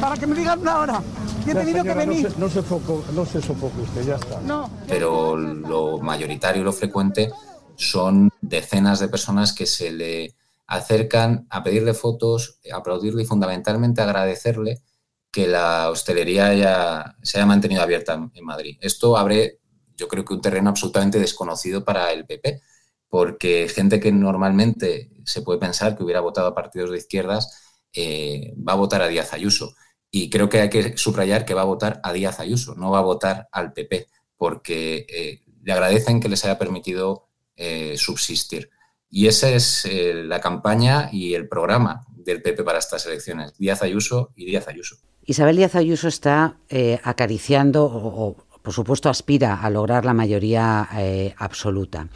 para 0.00 0.16
que 0.16 0.26
me 0.26 0.36
digan 0.36 0.60
una 0.60 0.78
hora. 0.78 1.02
He 1.46 1.54
que 1.54 1.94
venir. 1.94 2.24
No 2.24 2.30
se, 2.30 2.38
no, 2.38 2.48
se 2.50 2.62
foco- 2.62 3.04
no 3.14 3.24
se 3.24 3.40
sofoque 3.40 3.80
usted, 3.80 4.04
ya 4.06 4.16
está. 4.16 4.38
No. 4.42 4.70
pero 4.86 5.36
lo 5.36 5.98
mayoritario 5.98 6.60
y 6.60 6.64
lo 6.64 6.72
frecuente 6.72 7.30
son 7.76 8.30
decenas 8.42 9.00
de 9.00 9.08
personas 9.08 9.52
que 9.54 9.64
se 9.64 9.90
le 9.90 10.34
acercan 10.66 11.46
a 11.48 11.62
pedirle 11.62 11.94
fotos, 11.94 12.58
a 12.70 12.76
aplaudirle 12.76 13.22
y 13.22 13.26
fundamentalmente 13.26 14.02
agradecerle 14.02 14.82
que 15.30 15.46
la 15.46 15.88
hostelería 15.90 16.46
haya- 16.48 17.16
se 17.22 17.38
haya 17.38 17.46
mantenido 17.46 17.82
abierta 17.82 18.14
en 18.34 18.44
Madrid. 18.44 18.76
Esto 18.82 19.16
abre, 19.16 19.60
yo 19.96 20.06
creo 20.08 20.24
que 20.24 20.34
un 20.34 20.42
terreno 20.42 20.68
absolutamente 20.68 21.18
desconocido 21.18 21.82
para 21.84 22.12
el 22.12 22.26
PP, 22.26 22.60
porque 23.08 23.68
gente 23.68 24.00
que 24.00 24.12
normalmente 24.12 25.10
se 25.24 25.42
puede 25.42 25.58
pensar 25.58 25.96
que 25.96 26.04
hubiera 26.04 26.20
votado 26.20 26.48
a 26.48 26.54
partidos 26.54 26.90
de 26.90 26.98
izquierdas 26.98 27.64
eh, 27.92 28.54
va 28.56 28.72
a 28.74 28.76
votar 28.76 29.02
a 29.02 29.08
Díaz 29.08 29.32
Ayuso. 29.32 29.74
Y 30.10 30.30
creo 30.30 30.48
que 30.48 30.60
hay 30.60 30.70
que 30.70 30.96
subrayar 30.96 31.44
que 31.44 31.54
va 31.54 31.62
a 31.62 31.66
votar 31.66 32.00
a 32.02 32.12
Díaz 32.12 32.40
Ayuso, 32.40 32.74
no 32.74 32.90
va 32.90 32.98
a 32.98 33.02
votar 33.02 33.48
al 33.52 33.72
PP, 33.72 34.06
porque 34.36 35.06
eh, 35.08 35.42
le 35.62 35.72
agradecen 35.72 36.20
que 36.20 36.28
les 36.28 36.44
haya 36.44 36.58
permitido 36.58 37.28
eh, 37.56 37.96
subsistir. 37.96 38.70
Y 39.10 39.26
esa 39.26 39.48
es 39.48 39.88
la 39.90 40.38
campaña 40.38 41.08
y 41.10 41.32
el 41.32 41.48
programa 41.48 42.04
del 42.14 42.42
PP 42.42 42.62
para 42.62 42.78
estas 42.78 43.06
elecciones. 43.06 43.56
Díaz 43.56 43.82
Ayuso 43.82 44.32
y 44.36 44.44
Díaz 44.44 44.68
Ayuso. 44.68 44.96
Isabel 45.24 45.56
Díaz 45.56 45.76
Ayuso 45.76 46.08
está 46.08 46.58
acariciando 47.02 47.86
o, 47.86 48.36
por 48.60 48.74
supuesto, 48.74 49.08
aspira 49.08 49.62
a 49.62 49.70
lograr 49.70 50.04
la 50.04 50.12
mayoría 50.12 50.90
absoluta. 51.38 52.06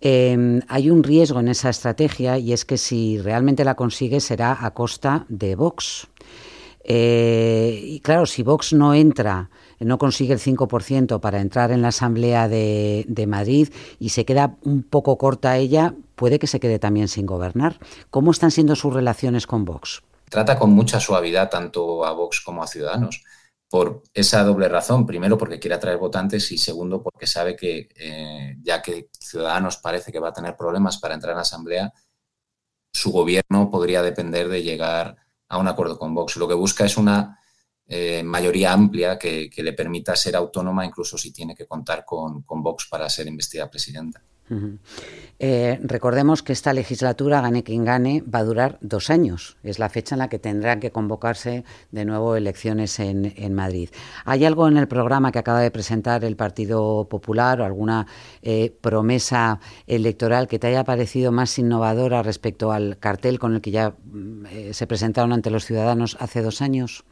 Eh, 0.00 0.60
hay 0.68 0.90
un 0.90 1.02
riesgo 1.02 1.40
en 1.40 1.48
esa 1.48 1.70
estrategia 1.70 2.38
y 2.38 2.52
es 2.52 2.64
que 2.64 2.76
si 2.78 3.18
realmente 3.18 3.64
la 3.64 3.74
consigue 3.74 4.20
será 4.20 4.64
a 4.64 4.72
costa 4.72 5.24
de 5.28 5.54
Vox. 5.54 6.08
Eh, 6.84 7.80
y 7.82 8.00
claro, 8.00 8.26
si 8.26 8.42
Vox 8.42 8.74
no 8.74 8.92
entra, 8.92 9.48
no 9.80 9.96
consigue 9.96 10.34
el 10.34 10.40
5% 10.40 11.18
para 11.20 11.40
entrar 11.40 11.70
en 11.72 11.80
la 11.80 11.88
Asamblea 11.88 12.46
de, 12.48 13.24
Madrid 13.26 13.68
y 13.98 14.10
se 14.10 14.26
queda 14.26 14.56
un 14.62 14.82
poco 14.82 15.16
corta 15.16 15.56
ella, 15.56 15.94
puede 16.14 16.38
que 16.38 16.46
se 16.46 16.60
quede 16.60 16.78
también 16.78 17.08
sin 17.08 17.24
gobernar. 17.24 17.78
¿Cómo 18.10 18.30
están 18.30 18.50
siendo 18.50 18.76
sus 18.76 18.92
relaciones 18.92 19.46
con 19.46 19.64
Vox? 19.64 20.02
Trata 20.28 20.58
con 20.58 20.70
mucha 20.70 21.00
suavidad 21.00 21.48
tanto 21.48 22.04
a 22.04 22.12
Vox 22.12 22.40
como 22.40 22.62
a 22.62 22.66
Ciudadanos 22.66 23.24
por 23.74 24.04
esa 24.14 24.44
doble 24.44 24.68
razón. 24.68 25.04
Primero, 25.04 25.36
porque 25.36 25.58
quiere 25.58 25.74
atraer 25.74 25.98
votantes 25.98 26.52
y 26.52 26.58
segundo, 26.58 27.02
porque 27.02 27.26
sabe 27.26 27.56
que 27.56 27.88
eh, 27.96 28.56
ya 28.62 28.80
que 28.80 29.08
Ciudadanos 29.18 29.78
parece 29.78 30.12
que 30.12 30.20
va 30.20 30.28
a 30.28 30.32
tener 30.32 30.56
problemas 30.56 30.98
para 30.98 31.14
entrar 31.14 31.32
en 31.32 31.38
la 31.38 31.42
Asamblea, 31.42 31.92
su 32.92 33.10
gobierno 33.10 33.68
podría 33.72 34.00
depender 34.00 34.48
de 34.48 34.62
llegar 34.62 35.16
a 35.48 35.58
un 35.58 35.66
acuerdo 35.66 35.98
con 35.98 36.14
Vox. 36.14 36.36
Lo 36.36 36.46
que 36.46 36.54
busca 36.54 36.84
es 36.84 36.96
una 36.96 37.40
eh, 37.88 38.22
mayoría 38.22 38.72
amplia 38.72 39.18
que, 39.18 39.50
le 39.52 39.72
permita 39.72 40.14
ser 40.14 40.36
autónoma, 40.36 40.86
incluso 40.86 41.18
si 41.18 41.32
tiene 41.32 41.56
que 41.56 41.66
contar 41.66 42.04
con, 42.04 42.44
con 42.44 42.62
Vox 42.62 42.86
para 42.88 43.10
ser 43.10 43.26
investida 43.26 43.68
presidenta. 43.68 44.22
Eh, 45.38 45.80
recordemos 45.82 46.42
que 46.42 46.52
esta 46.52 46.72
legislatura, 46.72 47.40
gane 47.40 47.64
quien 47.64 47.84
gane, 47.84 48.22
va 48.22 48.40
a 48.40 48.44
durar 48.44 48.78
dos 48.80 49.10
años. 49.10 49.56
Es 49.62 49.78
la 49.78 49.88
fecha 49.88 50.14
en 50.14 50.20
la 50.20 50.28
que 50.28 50.38
tendrán 50.38 50.80
que 50.80 50.90
convocarse 50.90 51.64
de 51.90 52.04
nuevo 52.04 52.36
elecciones 52.36 52.98
en, 53.00 53.54
Madrid. 53.54 53.90
¿Hay 54.24 54.44
algo 54.44 54.68
en 54.68 54.76
el 54.76 54.88
programa 54.88 55.32
que 55.32 55.38
acaba 55.38 55.60
de 55.60 55.70
presentar 55.70 56.24
el 56.24 56.36
Partido 56.36 57.08
Popular 57.08 57.60
o 57.60 57.64
alguna 57.64 58.06
eh, 58.42 58.74
promesa 58.80 59.60
electoral 59.86 60.48
que 60.48 60.58
te 60.58 60.66
haya 60.68 60.84
parecido 60.84 61.32
más 61.32 61.58
innovadora 61.58 62.22
respecto 62.22 62.72
al 62.72 62.98
cartel 62.98 63.38
con 63.38 63.54
el 63.54 63.60
que 63.60 63.70
ya 63.70 63.94
eh, 64.50 64.72
se 64.72 64.86
presentaron 64.86 65.32
ante 65.32 65.50
los 65.50 65.64
ciudadanos 65.64 66.16
hace 66.20 66.42
dos 66.42 66.62
años? 66.62 67.04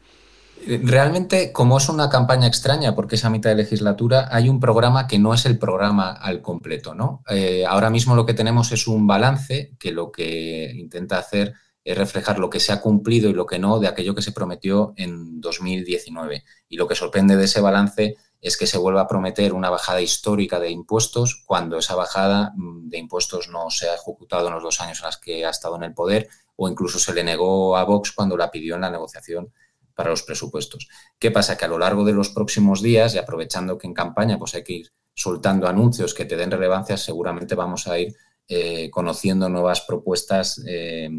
Realmente, 0.65 1.51
como 1.51 1.77
es 1.77 1.89
una 1.89 2.09
campaña 2.09 2.47
extraña, 2.47 2.95
porque 2.95 3.15
es 3.15 3.25
a 3.25 3.29
mitad 3.29 3.49
de 3.49 3.57
legislatura, 3.57 4.27
hay 4.31 4.49
un 4.49 4.59
programa 4.59 5.07
que 5.07 5.19
no 5.19 5.33
es 5.33 5.45
el 5.45 5.57
programa 5.57 6.11
al 6.11 6.41
completo, 6.41 6.95
¿no? 6.95 7.23
Eh, 7.29 7.65
ahora 7.65 7.89
mismo 7.89 8.15
lo 8.15 8.25
que 8.25 8.33
tenemos 8.33 8.71
es 8.71 8.87
un 8.87 9.05
balance 9.05 9.75
que 9.79 9.91
lo 9.91 10.11
que 10.11 10.71
intenta 10.75 11.17
hacer 11.17 11.53
es 11.83 11.97
reflejar 11.97 12.39
lo 12.39 12.49
que 12.49 12.61
se 12.61 12.71
ha 12.71 12.79
cumplido 12.79 13.29
y 13.29 13.33
lo 13.33 13.45
que 13.45 13.59
no 13.59 13.79
de 13.79 13.87
aquello 13.87 14.15
que 14.15 14.21
se 14.21 14.31
prometió 14.31 14.93
en 14.95 15.41
2019. 15.41 16.45
Y 16.69 16.77
lo 16.77 16.87
que 16.87 16.95
sorprende 16.95 17.35
de 17.35 17.45
ese 17.45 17.59
balance 17.59 18.15
es 18.39 18.57
que 18.57 18.67
se 18.67 18.77
vuelva 18.77 19.01
a 19.01 19.07
prometer 19.07 19.53
una 19.53 19.69
bajada 19.69 20.01
histórica 20.01 20.59
de 20.59 20.69
impuestos 20.69 21.43
cuando 21.45 21.77
esa 21.77 21.95
bajada 21.95 22.53
mm, 22.55 22.89
de 22.89 22.97
impuestos 22.97 23.49
no 23.49 23.69
se 23.69 23.89
ha 23.89 23.95
ejecutado 23.95 24.47
en 24.47 24.53
los 24.53 24.63
dos 24.63 24.81
años 24.81 24.99
en 24.99 25.07
los 25.07 25.17
que 25.17 25.45
ha 25.45 25.49
estado 25.49 25.75
en 25.75 25.83
el 25.83 25.93
poder 25.93 26.29
o 26.55 26.69
incluso 26.69 26.99
se 26.99 27.13
le 27.13 27.23
negó 27.23 27.75
a 27.75 27.83
Vox 27.83 28.11
cuando 28.11 28.37
la 28.37 28.51
pidió 28.51 28.75
en 28.75 28.81
la 28.81 28.91
negociación 28.91 29.51
para 29.95 30.09
los 30.09 30.23
presupuestos. 30.23 30.87
¿Qué 31.19 31.31
pasa? 31.31 31.57
Que 31.57 31.65
a 31.65 31.67
lo 31.67 31.79
largo 31.79 32.03
de 32.03 32.13
los 32.13 32.29
próximos 32.29 32.81
días, 32.81 33.15
y 33.15 33.17
aprovechando 33.17 33.77
que 33.77 33.87
en 33.87 33.93
campaña 33.93 34.37
pues 34.37 34.55
hay 34.55 34.63
que 34.63 34.73
ir 34.73 34.91
soltando 35.15 35.67
anuncios 35.67 36.13
que 36.13 36.25
te 36.25 36.35
den 36.35 36.51
relevancia, 36.51 36.97
seguramente 36.97 37.55
vamos 37.55 37.87
a 37.87 37.99
ir 37.99 38.15
eh, 38.47 38.89
conociendo 38.91 39.47
nuevas 39.47 39.81
propuestas 39.81 40.61
eh, 40.67 41.09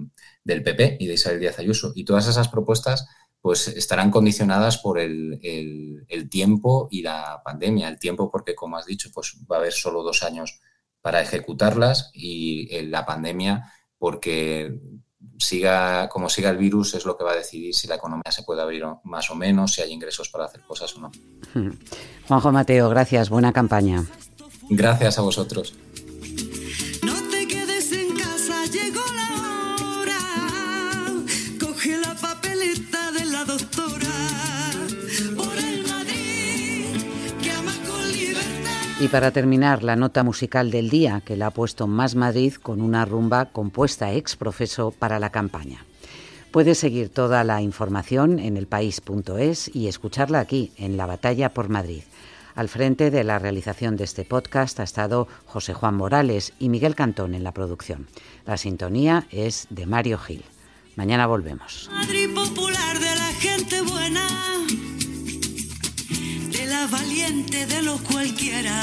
del 0.44 0.62
PP 0.62 0.98
y 1.00 1.06
de 1.06 1.14
Isabel 1.14 1.40
Díaz 1.40 1.58
Ayuso. 1.58 1.92
Y 1.94 2.04
todas 2.04 2.26
esas 2.26 2.48
propuestas 2.48 3.06
pues 3.40 3.68
estarán 3.68 4.10
condicionadas 4.10 4.78
por 4.78 4.98
el, 4.98 5.38
el, 6.08 6.30
tiempo 6.30 6.88
y 6.90 7.02
la 7.02 7.42
pandemia. 7.44 7.88
El 7.88 7.98
tiempo 7.98 8.30
porque, 8.30 8.54
como 8.54 8.78
has 8.78 8.86
dicho, 8.86 9.10
pues 9.12 9.36
va 9.50 9.56
a 9.56 9.58
haber 9.58 9.72
solo 9.72 10.02
dos 10.02 10.22
años 10.22 10.60
para 11.02 11.20
ejecutarlas 11.20 12.10
y 12.14 12.74
eh, 12.74 12.84
la 12.84 13.04
pandemia 13.04 13.70
porque 13.98 14.80
siga 15.38 16.08
como 16.08 16.28
siga 16.28 16.50
el 16.50 16.56
virus 16.56 16.94
es 16.94 17.04
lo 17.04 17.16
que 17.16 17.24
va 17.24 17.32
a 17.32 17.36
decidir 17.36 17.74
si 17.74 17.86
la 17.86 17.96
economía 17.96 18.30
se 18.30 18.42
puede 18.42 18.62
abrir 18.62 18.84
más 19.04 19.30
o 19.30 19.34
menos, 19.34 19.74
si 19.74 19.82
hay 19.82 19.92
ingresos 19.92 20.28
para 20.28 20.46
hacer 20.46 20.62
cosas 20.62 20.94
o 20.96 21.00
no. 21.00 21.12
Juanjo 22.28 22.52
Mateo, 22.52 22.88
gracias, 22.88 23.28
buena 23.28 23.52
campaña. 23.52 24.04
Gracias 24.70 25.18
a 25.18 25.22
vosotros. 25.22 25.74
Y 39.00 39.08
para 39.08 39.32
terminar, 39.32 39.82
la 39.82 39.96
nota 39.96 40.22
musical 40.22 40.70
del 40.70 40.88
día 40.88 41.20
que 41.24 41.36
la 41.36 41.48
ha 41.48 41.50
puesto 41.50 41.88
Más 41.88 42.14
Madrid 42.14 42.54
con 42.54 42.80
una 42.80 43.04
rumba 43.04 43.46
compuesta 43.46 44.12
ex 44.12 44.36
profeso 44.36 44.92
para 44.92 45.18
la 45.18 45.30
campaña. 45.30 45.84
Puedes 46.52 46.78
seguir 46.78 47.08
toda 47.08 47.42
la 47.42 47.60
información 47.60 48.38
en 48.38 48.56
elpaís.es 48.56 49.74
y 49.74 49.88
escucharla 49.88 50.38
aquí, 50.38 50.70
en 50.76 50.96
La 50.96 51.06
Batalla 51.06 51.52
por 51.52 51.68
Madrid. 51.68 52.02
Al 52.54 52.68
frente 52.68 53.10
de 53.10 53.24
la 53.24 53.40
realización 53.40 53.96
de 53.96 54.04
este 54.04 54.24
podcast 54.24 54.78
ha 54.78 54.84
estado 54.84 55.26
José 55.46 55.74
Juan 55.74 55.96
Morales 55.96 56.52
y 56.60 56.68
Miguel 56.68 56.94
Cantón 56.94 57.34
en 57.34 57.42
la 57.42 57.50
producción. 57.50 58.06
La 58.46 58.56
sintonía 58.56 59.26
es 59.32 59.66
de 59.70 59.86
Mario 59.86 60.18
Gil. 60.18 60.44
Mañana 60.94 61.26
volvemos. 61.26 61.90
Madrid 61.92 62.32
popular 62.32 63.00
de 63.00 63.14
la 63.16 63.32
gente 63.40 63.82
buena, 63.82 64.28
de 66.54 66.66
la 66.66 66.86
valiente 66.86 67.66
de 67.66 67.82
los 67.82 68.00
cualquiera. 68.02 68.80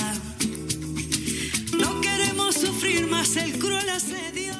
No 1.79 2.01
queremos 2.01 2.55
sufrir 2.55 3.07
más 3.07 3.35
el 3.37 3.57
cruel 3.59 3.89
asedio. 3.89 4.53